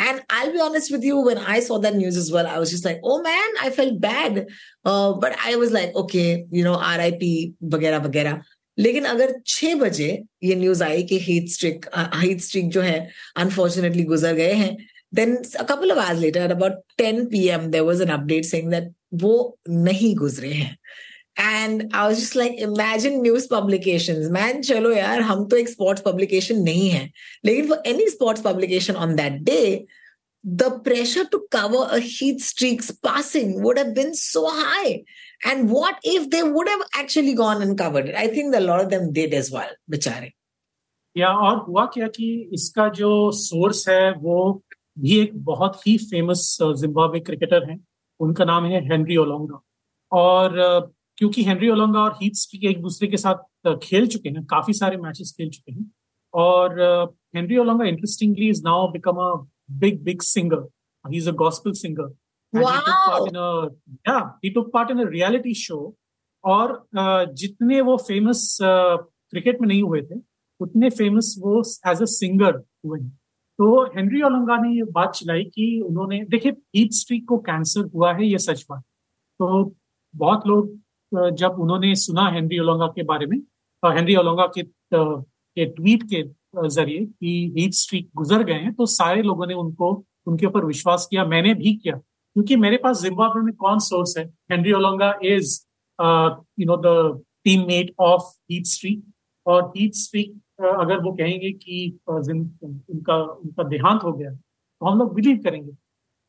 And 0.00 0.22
I'll 0.30 0.52
be 0.52 0.60
honest 0.60 0.92
with 0.92 1.02
you, 1.02 1.18
when 1.18 1.38
I 1.38 1.60
saw 1.60 1.78
that 1.78 1.96
news 1.96 2.16
as 2.16 2.30
well, 2.30 2.46
I 2.46 2.58
was 2.58 2.70
just 2.70 2.84
like, 2.84 3.00
oh 3.02 3.20
man, 3.22 3.48
I 3.60 3.70
felt 3.70 4.00
bad. 4.00 4.46
Uh, 4.84 5.14
but 5.14 5.36
I 5.44 5.56
was 5.56 5.72
like, 5.72 5.94
okay, 5.94 6.44
you 6.50 6.64
know, 6.64 6.76
RIP, 6.76 7.54
वगैरह 7.62 7.98
वगैरह 8.06 8.42
लेकिन 8.78 9.04
अगर 9.04 9.34
छह 9.46 9.74
बजे 9.74 10.08
ये 10.44 10.54
news 10.54 10.82
आई 10.82 11.02
कि 11.02 11.18
heat 11.18 11.48
streak 11.50 11.86
heat 11.96 12.40
streak 12.40 12.68
जो 12.70 12.80
है 12.80 12.98
अनफॉर्चुनेटली 13.36 14.02
गुजर 14.10 14.34
गए 14.34 14.52
हैं 14.52 14.76
Then 15.14 15.36
a 15.36 15.62
couple 15.70 15.92
of 15.92 15.98
hours 15.98 16.20
later 16.20 16.50
about 16.50 16.80
10 17.02 17.26
PM 17.30 17.66
there 17.70 17.84
was 17.84 18.02
an 18.02 18.08
update 18.16 18.44
saying 18.44 18.70
that 18.70 18.92
वो 19.22 19.34
नहीं 19.68 20.14
गुजरे 20.16 20.52
हैं 20.52 20.76
and 21.38 21.82
I 21.82 22.00
was 22.00 22.16
just 22.20 22.36
like 22.36 22.58
imagine 22.62 23.20
news 23.22 23.48
publications 23.50 24.30
man 24.32 24.62
चलो 24.62 24.92
यार 24.92 25.20
हम 25.30 25.46
तो 25.48 25.56
एक 25.56 25.68
स्पोर्ट्स 25.68 26.02
पब्लिकेशन 26.06 26.62
नहीं 26.62 26.88
है 26.90 27.08
लेकिन 27.44 27.68
for 27.68 27.82
any 27.86 28.08
sports 28.10 28.42
publication 28.50 29.06
on 29.06 29.14
that 29.22 29.42
day 29.50 29.62
the 30.44 30.66
pressure 30.82 31.22
to 31.30 31.38
cover 31.54 31.78
a 31.94 31.96
heat 32.10 32.42
streak's 32.48 32.90
passing 33.06 33.48
would 33.62 33.78
have 33.80 33.88
been 33.96 34.12
so 34.18 34.42
high 34.58 34.92
And 35.46 35.70
what 35.70 35.98
if 36.02 36.30
they 36.30 36.42
would 36.42 36.68
have 36.68 36.82
actually 36.94 37.34
gone 37.34 37.62
and 37.62 37.78
covered 37.78 38.08
it? 38.08 38.16
I 38.16 38.26
think 38.28 38.52
that 38.52 38.62
a 38.62 38.64
lot 38.64 38.80
of 38.80 38.90
them 38.90 39.12
did 39.12 39.34
as 39.34 39.50
well, 39.50 39.70
बेचारे. 39.90 40.32
या 41.16 41.28
और 41.28 41.58
हुआ 41.58 41.84
क्या 41.94 42.06
कि 42.06 42.50
इसका 42.54 42.88
जो 42.94 43.30
source 43.34 43.88
है 43.88 44.10
वो 44.12 44.62
भी 44.97 45.19
एक 45.19 45.31
बहुत 45.45 45.87
ही 45.87 45.97
फ़ेमस 45.97 46.57
जिम्बाब्वे 46.61 47.19
क्रिकेटर 47.19 47.69
हैं। 47.69 47.79
उनका 48.19 48.45
नाम 48.45 48.65
है 48.65 48.81
हेनरी 48.89 49.17
ओलोंगा 49.17 49.59
और 50.11 50.57
क्योंकि 51.17 51.43
हेनरी 51.43 51.69
ओलोंगा 51.69 51.99
और 51.99 52.17
हीथ 52.21 52.35
स्ट्रीक 52.35 52.63
एक 52.65 52.81
दूसरे 52.81 53.07
के 53.07 53.17
साथ 53.17 53.75
खेल 53.83 54.07
चुके 54.07 54.29
हैं 54.29 54.43
काफ़ी 54.45 54.73
सारे 54.73 54.97
मैचेस 54.97 55.33
खेल 55.37 55.49
चुके 55.49 55.71
हैं। 55.71 55.91
और 56.33 56.79
Henry 57.35 57.57
Olonga 57.57 57.85
interestingly 57.85 58.49
is 58.49 58.61
now 58.63 58.87
become 58.91 59.23
a 59.23 59.31
big 59.79 60.03
big 60.03 60.21
singer 60.21 60.67
he 61.05 61.17
is 61.17 61.29
a 61.29 61.33
gospel 61.33 61.73
singer 61.73 62.13
wow. 62.53 62.63
he 62.63 62.81
took 62.85 63.03
part 63.09 63.27
in 63.29 63.35
a 63.35 63.69
yeah 64.07 64.25
he 64.43 64.49
took 64.53 64.71
part 64.73 64.91
in 64.91 64.99
a 64.99 65.05
reality 65.05 65.53
show 65.53 65.93
और 66.43 66.71
uh, 66.97 67.33
जितने 67.33 67.81
वो 67.81 67.95
famous 67.97 68.57
cricket 68.61 69.55
uh, 69.55 69.61
में 69.61 69.67
नहीं 69.67 69.83
हुए 69.83 70.01
थे 70.01 70.15
उतने 70.59 70.89
famous 70.89 71.35
वो 71.39 71.59
as 71.91 72.01
a 72.01 72.05
singer 72.05 72.61
हुए 72.85 72.99
हैं। 72.99 73.19
तो 73.59 73.83
हेनरी 73.95 74.21
ओलंगा 74.23 74.57
ने 74.57 74.75
ये 74.75 74.83
बात 74.91 75.11
चलाई 75.15 75.43
कि 75.45 75.79
उन्होंने, 75.87 76.19
देखिए 76.25 76.51
हीट 76.75 76.93
स्ट्रीक 76.93 77.27
को 77.29 77.37
कैंसर 77.39 77.89
हुआ 77.95 78.13
है 78.13 78.25
ये 78.27 78.37
सच 78.39 78.65
बात। 78.69 78.81
तो 78.81 79.75
बहुत 80.13 80.47
लोग 80.47 81.33
जब 81.37 81.59
उन्होंने 81.61 81.93
सुना 81.95 82.27
हेनरी 82.31 82.59
ओलंगा 82.59 82.87
के 82.95 83.03
बारे 83.03 83.25
में 83.25 83.37
हेनरी 83.83 84.15
ओलंगा 84.15 84.45
के 84.57 84.63
के 84.93 85.65
ट्वीट 85.65 86.03
के 86.13 86.23
ज़रिए 86.69 87.05
कि 87.05 87.53
हीट 87.57 87.73
स्ट्रीक 87.73 88.09
गुजर 88.15 88.43
गए 88.43 88.53
हैं 88.53 88.73
तो 88.73 88.85
सारे 88.85 89.21
लोगों 89.21 89.47
ने 89.47 89.53
उनको, 89.53 89.91
उनके 90.27 90.45
ऊपर 90.45 90.65
विश्वास 90.65 91.07
किया, 91.11 91.25
मैंने 91.25 91.53
भी 91.53 91.73
किया। 91.75 91.95
क्योंकि 91.95 92.55
मेरे 92.55 92.77
पास 92.83 93.01
जिम्बाब्वे 93.01 93.41
में 93.43 93.53
कौन 93.55 93.79
सोर्स 93.79 94.17
है? 94.17 94.25
Henry 94.51 94.71
Olonga 94.73 95.13
is 95.23 95.59
you 96.59 96.65
know 96.65 96.77
the 96.77 97.21
team 97.45 97.65
mate 97.67 97.93
of 97.99 98.23
Heath 98.51 98.65
Streak 98.65 99.03
और 99.45 99.71
हीट 99.77 99.95
स्ट्रीक 99.95 100.39
अगर 100.63 100.99
वो 101.03 101.11
कहेंगे 101.13 101.51
कि 101.53 101.99
उनका 102.09 103.15
उनका 103.15 103.63
देहांत 103.63 104.03
हो 104.03 104.13
गया 104.13 104.31
तो 104.31 104.85
हम 104.85 104.99
लोग 104.99 105.13
बिलीव 105.15 105.37
करेंगे। 105.43 105.71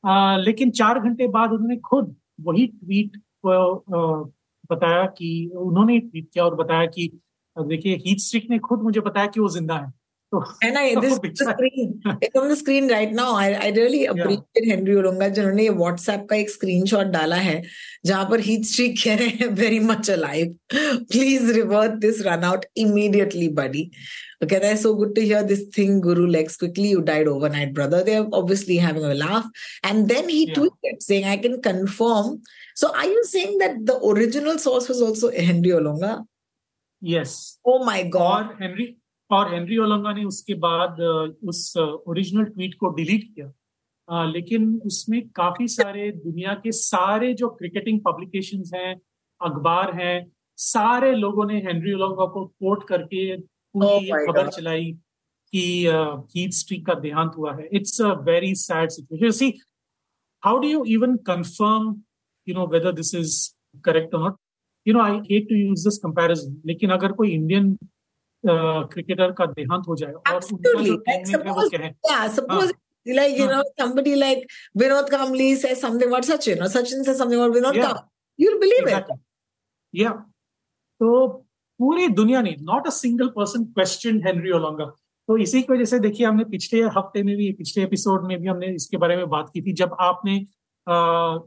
आ, 0.05 0.37
लेकिन 0.37 0.71
चार 0.73 1.01
घंटे 1.01 1.29
बाद 1.29 1.53
उन्होंने 1.53 1.77
खुद 1.83 2.15
वही 2.41 2.67
ट्वीट 2.69 3.21
बताया 4.71 5.05
कि 5.09 5.51
उन्होंने 5.57 5.99
ट्वीट 6.01 6.29
किया 6.33 6.45
और 6.45 6.55
बताया 6.55 6.87
कि 6.89 7.11
देखिए 7.57 7.97
हीट 8.07 8.21
स्ट्रिक 8.21 8.51
ने 8.51 8.59
खुद 8.61 8.83
मुझे 8.83 9.01
बताया 9.01 9.27
कि 9.27 9.41
वो 9.41 9.49
ज़िंदा 9.49 9.77
है। 9.77 9.93
and 10.62 10.78
I 10.78 10.94
this 11.02 11.18
the 11.20 11.54
screen 11.54 12.02
it's 12.22 12.36
on 12.36 12.50
the 12.50 12.56
screen 12.56 12.88
right 12.90 13.12
now. 13.12 13.36
I 13.36 13.54
I 13.54 13.70
really 13.70 14.06
appreciate 14.06 14.44
yeah. 14.56 14.76
Henry 14.76 14.96
Olunga 15.02 15.30
जिन्होंने 15.36 15.64
ये 15.64 15.76
WhatsApp 15.78 16.28
का 16.30 16.36
एक 16.36 16.52
screenshot 16.56 17.12
डाला 17.16 17.36
है 17.36 17.62
जहां 18.06 18.26
पर 18.30 18.44
heat 18.48 18.68
streak 18.72 19.02
कह 19.04 19.16
रहे 19.22 19.30
हैं 19.40 19.56
very 19.56 19.80
much 19.80 20.10
alive. 20.16 20.54
Please 21.12 21.50
revert 21.58 22.00
this 22.02 22.24
run 22.26 22.44
out 22.44 22.66
immediately, 22.76 23.48
buddy. 23.48 23.92
Okay, 24.42 24.60
that's 24.60 24.84
so 24.84 24.94
good 24.96 25.16
to 25.16 25.22
hear 25.22 25.44
this 25.44 25.64
thing, 25.74 26.00
Guru 26.00 26.28
Lex. 26.28 26.56
Quickly, 26.56 26.90
you 26.90 27.02
died 27.02 27.28
overnight, 27.28 27.74
brother. 27.74 28.04
They're 28.04 28.28
obviously 28.32 28.78
having 28.78 29.04
a 29.04 29.14
laugh. 29.14 29.46
And 29.84 30.08
then 30.08 30.30
he 30.30 30.48
yeah. 30.48 30.54
tweeted 30.54 31.02
saying, 31.02 31.26
I 31.26 31.36
can 31.38 31.62
confirm. 31.62 32.42
So 32.76 32.96
are 32.96 33.06
you 33.06 33.26
saying 33.26 33.58
that 33.58 33.86
the 33.86 34.00
original 34.00 34.58
source 34.58 34.88
was 34.88 35.02
also 35.02 35.30
Henry 35.30 35.72
Olunga? 35.72 36.26
Yes. 37.02 37.58
Oh 37.66 37.84
my 37.84 38.04
God. 38.04 38.52
Or 38.52 38.56
Henry 38.56 38.98
और 39.31 39.53
Henry 39.55 39.79
Olonga 39.79 40.13
ने 40.13 40.25
उसके 40.25 40.55
बाद 40.63 41.01
उस 41.49 41.77
original 41.77 42.45
tweet 42.45 42.75
को 42.81 42.89
delete 42.95 43.25
किया। 43.35 43.53
आ, 44.09 44.25
लेकिन 44.27 44.75
उसमें 44.87 45.21
काफ़ी 45.29 45.69
सारे 45.69 46.11
दुनिया 46.13 46.55
के 46.55 46.73
सारे 46.73 47.33
जो 47.35 47.49
क्रिकेटिंग 47.51 48.01
पब्लिकेशन 48.01 48.63
हैं 48.75 48.95
अखबार 49.41 49.95
हैं 50.01 50.27
सारे 50.59 51.15
लोगों 51.15 51.47
ने 51.47 51.61
हेनरी 51.61 51.93
ओलंगा 51.93 52.27
को 52.33 52.45
कोट 52.47 52.87
करके 52.89 53.37
पूरी 53.37 54.11
oh 54.11 54.27
खबर 54.27 54.49
चलाई 54.49 54.93
कि 55.53 55.65
हीट 56.35 56.53
स्ट्रीक 56.53 56.87
का 56.87 56.95
देहांत 57.01 57.33
हुआ 57.37 57.55
है। 57.57 57.69
It's 57.73 58.01
a 58.03 58.13
very 58.27 58.55
sad 58.55 58.91
situation 58.91 59.31
see 59.31 59.49
how 60.43 60.59
do 60.59 60.69
you 60.69 60.85
even 60.95 61.17
confirm 61.27 61.95
you 62.47 62.55
know 62.55 62.67
whether 62.67 62.93
this 62.93 63.15
is 63.15 63.37
correct 63.85 64.15
और 64.15 64.23
not 64.23 64.37
you 64.87 64.95
know 64.95 65.03
I 65.03 65.19
hate 65.31 65.49
to 65.49 65.57
use 65.57 65.85
this 65.89 65.99
comparison 65.99 66.61
लेकिन 66.67 66.91
अगर 66.91 67.13
कोई 67.13 67.31
इंडियन 67.33 67.77
क्रिकेटर 68.47 69.33
का 69.33 69.47
देहांत 69.47 69.85
हो 69.89 69.97
जाए 69.97 70.13
और 70.13 70.41
like 73.07 73.37
you 73.37 73.47
know 73.47 73.63
somebody 73.79 74.15
like 74.17 74.45
Vinod 74.79 75.11
Kamli 75.11 75.57
says 75.57 75.81
something 75.81 76.09
about 76.09 76.23
Sachin 76.23 76.61
or 76.61 76.69
Sachin 76.69 77.05
says 77.05 77.19
something 77.19 77.39
about 77.39 77.55
Vinod 77.57 77.75
yeah. 77.75 77.89
Kamli 77.89 78.03
you'll 78.37 78.61
believe 78.61 78.83
exactly. 78.83 79.17
it 79.17 80.01
yeah. 80.01 80.13
तो 81.01 81.27
पूरी 81.79 82.09
दुनिया 82.09 82.43
ने 82.43 82.57
not 82.61 82.87
a 82.87 82.91
single 82.91 83.29
person 83.29 83.65
question 83.65 84.23
Henry 84.27 84.51
Olonga 84.51 84.85
तो 85.29 85.37
इसी 85.37 85.63
की 85.63 85.73
वजह 85.73 85.85
से 85.85 85.99
देखिए 85.99 86.27
हमने 86.27 86.45
पिछले 86.45 86.83
हफ़्ते 86.83 87.23
में 87.23 87.37
भी 87.37 87.53
पिछले 87.53 87.85
एपिसोड 87.85 88.27
में 88.27 88.43
भी 88.43 88.49
हमने 88.49 88.67
इसके 88.67 88.97
बारे 88.97 89.17
में 89.17 89.29
बात 89.29 89.51
की 89.55 89.63
थी। 89.63 89.73
जब 89.73 89.97
आपने 90.01 90.37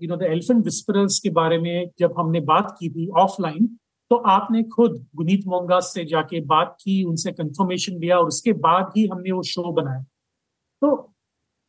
you 0.04 0.08
know 0.08 0.16
the 0.16 0.24
Elephant 0.24 0.66
Whisperers 0.66 1.20
के 1.20 1.30
बारे 1.30 1.58
में 1.58 1.90
जब 2.00 2.14
हमने 2.20 2.40
बात 2.40 2.76
की 2.80 2.90
थी 2.90 3.10
ऑफलाइन 3.10 3.78
तो 4.11 4.17
आपने 4.31 4.63
खुद 4.73 4.97
गुनीत 5.17 5.47
मोंगा 5.49 5.79
से 5.81 6.05
जाके 6.05 6.41
बात 6.47 6.77
की 6.81 7.03
उनसे 7.11 7.33
कंफर्मेशन 7.33 7.99
लिया 8.01 8.19
और 8.19 8.27
उसके 8.29 8.53
बाद 8.67 8.93
ही 8.97 9.07
हमने 9.13 9.33
वो 9.33 9.43
शो 9.51 9.73
बनाया 9.73 10.03
तो 10.83 10.91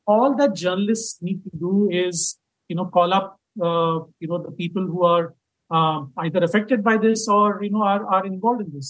all 0.07 0.33
that 0.41 0.51
journalist 0.63 1.23
need 1.23 1.43
to 1.43 1.59
do 1.59 1.89
is 1.99 2.25
you 2.71 2.77
know 2.77 2.85
call 2.97 3.11
up 3.19 3.37
you 3.57 4.29
know 4.29 4.37
the 4.49 4.53
people 4.57 4.87
who 4.89 5.05
are 5.13 5.31
either 6.23 6.41
affected 6.45 6.81
by 6.85 6.91
this 7.03 7.21
or 7.35 7.45
you 7.63 7.69
know 7.75 7.83
are, 7.91 8.01
are 8.15 8.25
involved 8.25 8.59
in 8.63 8.73
this 8.73 8.89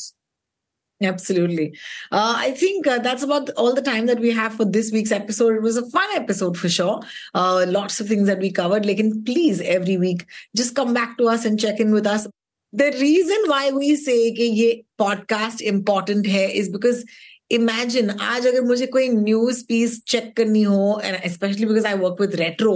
Absolutely. 1.01 1.77
Uh, 2.11 2.35
I 2.37 2.51
think 2.51 2.87
uh, 2.87 2.97
that's 2.99 3.23
about 3.23 3.49
all 3.51 3.73
the 3.73 3.81
time 3.81 4.05
that 4.05 4.19
we 4.19 4.31
have 4.31 4.53
for 4.53 4.63
this 4.63 4.91
week's 4.91 5.11
episode. 5.11 5.55
It 5.55 5.61
was 5.61 5.75
a 5.75 5.89
fun 5.89 6.09
episode 6.15 6.57
for 6.57 6.69
sure. 6.69 7.01
Uh, 7.33 7.65
lots 7.67 7.99
of 7.99 8.07
things 8.07 8.27
that 8.27 8.39
we 8.39 8.51
covered. 8.51 8.85
Like, 8.85 8.99
and 8.99 9.25
please, 9.25 9.59
every 9.61 9.97
week, 9.97 10.25
just 10.55 10.75
come 10.75 10.93
back 10.93 11.17
to 11.17 11.27
us 11.27 11.45
and 11.45 11.59
check 11.59 11.79
in 11.79 11.91
with 11.91 12.07
us. 12.07 12.27
The 12.74 12.82
reason 12.82 13.48
why 13.48 13.70
we 13.70 13.96
say 13.96 14.14
ये 14.38 14.70
podcast 14.98 15.62
important 15.62 16.26
है 16.26 16.50
is 16.50 16.70
because 16.70 17.04
imagine 17.50 18.10
आज 18.10 18.46
अगर 18.46 18.60
मुझे 18.60 18.86
कोई 18.86 19.08
news 19.08 19.64
piece 19.68 20.02
check 20.08 20.32
करनी 20.36 20.62
हो 20.62 21.00
and 21.04 21.30
specially 21.32 21.66
because 21.66 21.86
I 21.86 21.94
work 21.94 22.20
with 22.20 22.34
retro 22.34 22.74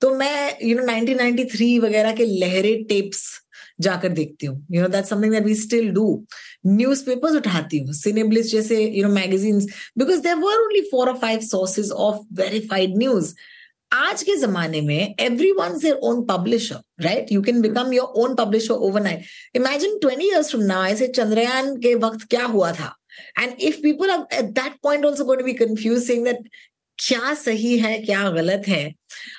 तो 0.00 0.14
मैं 0.14 0.58
यू 0.64 0.76
नो 0.78 0.82
1993 0.82 1.78
वगैरह 1.80 2.12
के 2.12 2.24
लहरे 2.24 2.74
टेप्स 2.88 3.22
जाकर 3.80 4.08
देखती 4.08 4.46
हूँ। 4.46 4.66
You 4.72 4.82
know 4.82 4.88
that 4.88 5.04
something 5.04 5.32
that 5.32 5.44
we 5.44 5.54
still 5.54 5.88
do 5.90 6.06
news 6.66 7.04
papers 7.06 7.36
उठाती 7.36 7.78
हूँ 7.78 7.92
सिनेब्लिस 7.92 8.50
जैसे 8.52 8.84
you 8.84 9.06
know 9.06 9.14
magazines 9.14 9.66
because 9.98 10.20
there 10.20 10.34
were 10.34 10.60
only 10.60 10.80
four 10.80 11.08
और 11.08 11.18
five 11.18 11.40
sources 11.40 11.90
of 11.90 12.16
verified 12.42 12.96
news 12.98 13.34
आज 13.94 14.22
के 14.22 14.36
जमाने 14.36 14.80
में 14.80 15.14
every 15.20 15.50
one 15.52 15.78
their 15.78 15.94
own 16.02 16.22
publisher 16.26 16.76
right 17.00 17.32
you 17.32 17.42
can 17.42 17.60
become 17.60 17.92
your 17.92 18.12
own 18.22 18.34
publisher 18.34 18.74
overnight 18.74 19.24
imagine 19.56 19.98
twenty 19.98 20.26
years 20.26 20.50
from 20.50 20.62
now 20.62 20.84
ऐसे 20.84 21.06
चंद्रयान 21.06 21.76
के 21.76 21.94
वक्त 21.94 22.26
क्या 22.30 22.44
हुआ 22.44 22.72
था? 22.72 22.94
And 23.38 23.52
if 23.60 23.76
people 23.82 24.10
at 24.10 24.44
that 24.58 24.72
point 24.82 25.04
also 25.04 25.24
going 25.24 25.40
to 25.40 25.46
be 25.46 25.52
confuse 25.52 26.02
saying 26.02 26.24
that 26.24 26.48
क्या 26.98 27.34
सही 27.34 27.78
है, 27.78 27.98
क्या 27.98 28.30
गलत 28.30 28.62
है? 28.68 28.94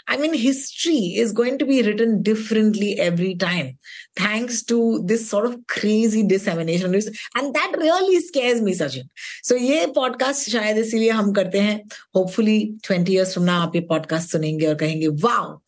I 0.08 0.16
mean, 0.16 0.34
history 0.34 1.14
is 1.16 1.32
going 1.32 1.58
to 1.58 1.66
be 1.66 1.82
written 1.82 2.22
differently 2.22 2.98
every 2.98 3.34
time, 3.34 3.78
thanks 4.16 4.62
to 4.64 5.02
this 5.04 5.28
sort 5.28 5.46
of 5.46 5.66
crazy 5.66 6.22
dissemination. 6.22 6.94
And 7.34 7.54
that 7.54 7.74
really 7.78 8.20
scares 8.20 8.60
me, 8.60 8.74
Sachin. 8.74 9.08
So 9.42 9.54
ये 9.54 9.86
podcast 9.94 10.48
शायद 10.50 10.78
इसीलिए 10.78 11.10
हम 11.10 11.32
करते 11.32 11.58
हैं. 11.58 11.80
Hopefully 12.16 12.74
20 12.82 13.12
years 13.12 13.34
from 13.34 13.44
now 13.44 13.60
आप 13.66 13.76
ये 13.76 13.86
podcast 13.92 14.32
सुनेंगे 14.32 14.66
और 14.66 14.74
कहेंगे, 14.74 15.08
wow, 15.08 15.60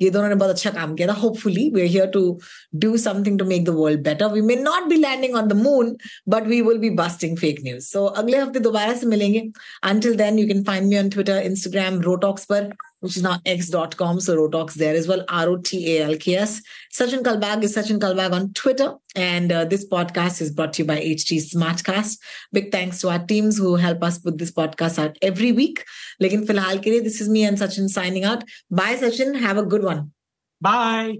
ये 0.00 0.10
दोनों 0.10 0.28
ने 0.28 0.34
बहुत 0.34 0.50
अच्छा 0.50 0.70
काम 0.70 0.94
किया 0.94 1.08
था. 1.08 1.12
Hopefully 1.12 1.70
we're 1.70 1.86
here 1.86 2.10
to 2.10 2.40
do 2.78 2.96
something 2.96 3.38
to 3.38 3.44
make 3.44 3.64
the 3.64 3.72
world 3.72 4.02
better. 4.02 4.28
We 4.28 4.42
may 4.42 4.56
not 4.56 4.88
be 4.88 5.00
landing 5.00 5.34
on 5.34 5.48
the 5.48 5.54
moon, 5.54 5.96
but 6.26 6.46
we 6.46 6.62
will 6.62 6.78
be 6.78 6.90
busting 6.90 7.36
fake 7.36 7.62
news. 7.62 7.88
So 7.88 8.06
अगले 8.06 8.38
हफ्ते 8.38 8.60
दोबारा 8.60 8.94
से 8.94 9.06
मिलेंगे. 9.06 9.52
Until 9.82 10.16
then, 10.16 10.38
you 10.38 10.46
can 10.46 10.64
find 10.64 10.88
me 10.88 10.98
on 10.98 11.10
Twitter, 11.10 11.40
Instagram, 11.52 12.02
Rotox 12.02 12.44
पर 12.44 12.70
which 13.03 13.17
is 13.17 13.21
now 13.21 13.37
x.com. 13.45 14.21
So 14.21 14.37
Rotox 14.37 14.75
there 14.75 14.95
as 14.95 15.09
well. 15.09 15.25
R 15.27 15.49
O 15.49 15.57
T 15.57 15.97
A 15.97 16.05
L 16.05 16.15
K 16.17 16.35
S. 16.35 16.61
Sachin 16.93 17.21
Kalbag 17.21 17.61
is 17.63 17.75
Sachin 17.75 17.99
Kalbag 17.99 18.31
on 18.31 18.53
Twitter. 18.53 18.93
And 19.13 19.51
uh, 19.51 19.65
this 19.65 19.85
podcast 19.85 20.41
is 20.41 20.51
brought 20.51 20.71
to 20.73 20.83
you 20.83 20.87
by 20.87 20.99
HT 20.99 21.53
Smartcast. 21.53 22.17
Big 22.53 22.71
thanks 22.71 23.01
to 23.01 23.09
our 23.09 23.19
teams 23.19 23.57
who 23.57 23.75
help 23.75 24.01
us 24.03 24.19
put 24.19 24.37
this 24.37 24.51
podcast 24.51 24.97
out 24.97 25.17
every 25.21 25.51
week. 25.51 25.83
Lekin 26.21 26.45
filhal 26.45 26.79
ke 26.79 26.85
liye, 26.85 27.03
this 27.03 27.19
is 27.19 27.27
me 27.27 27.43
and 27.43 27.57
Sachin 27.57 27.89
signing 27.89 28.23
out. 28.23 28.45
Bye, 28.71 28.95
Sachin. 28.95 29.37
Have 29.37 29.57
a 29.57 29.65
good 29.65 29.83
one. 29.83 30.13
Bye. 30.61 31.19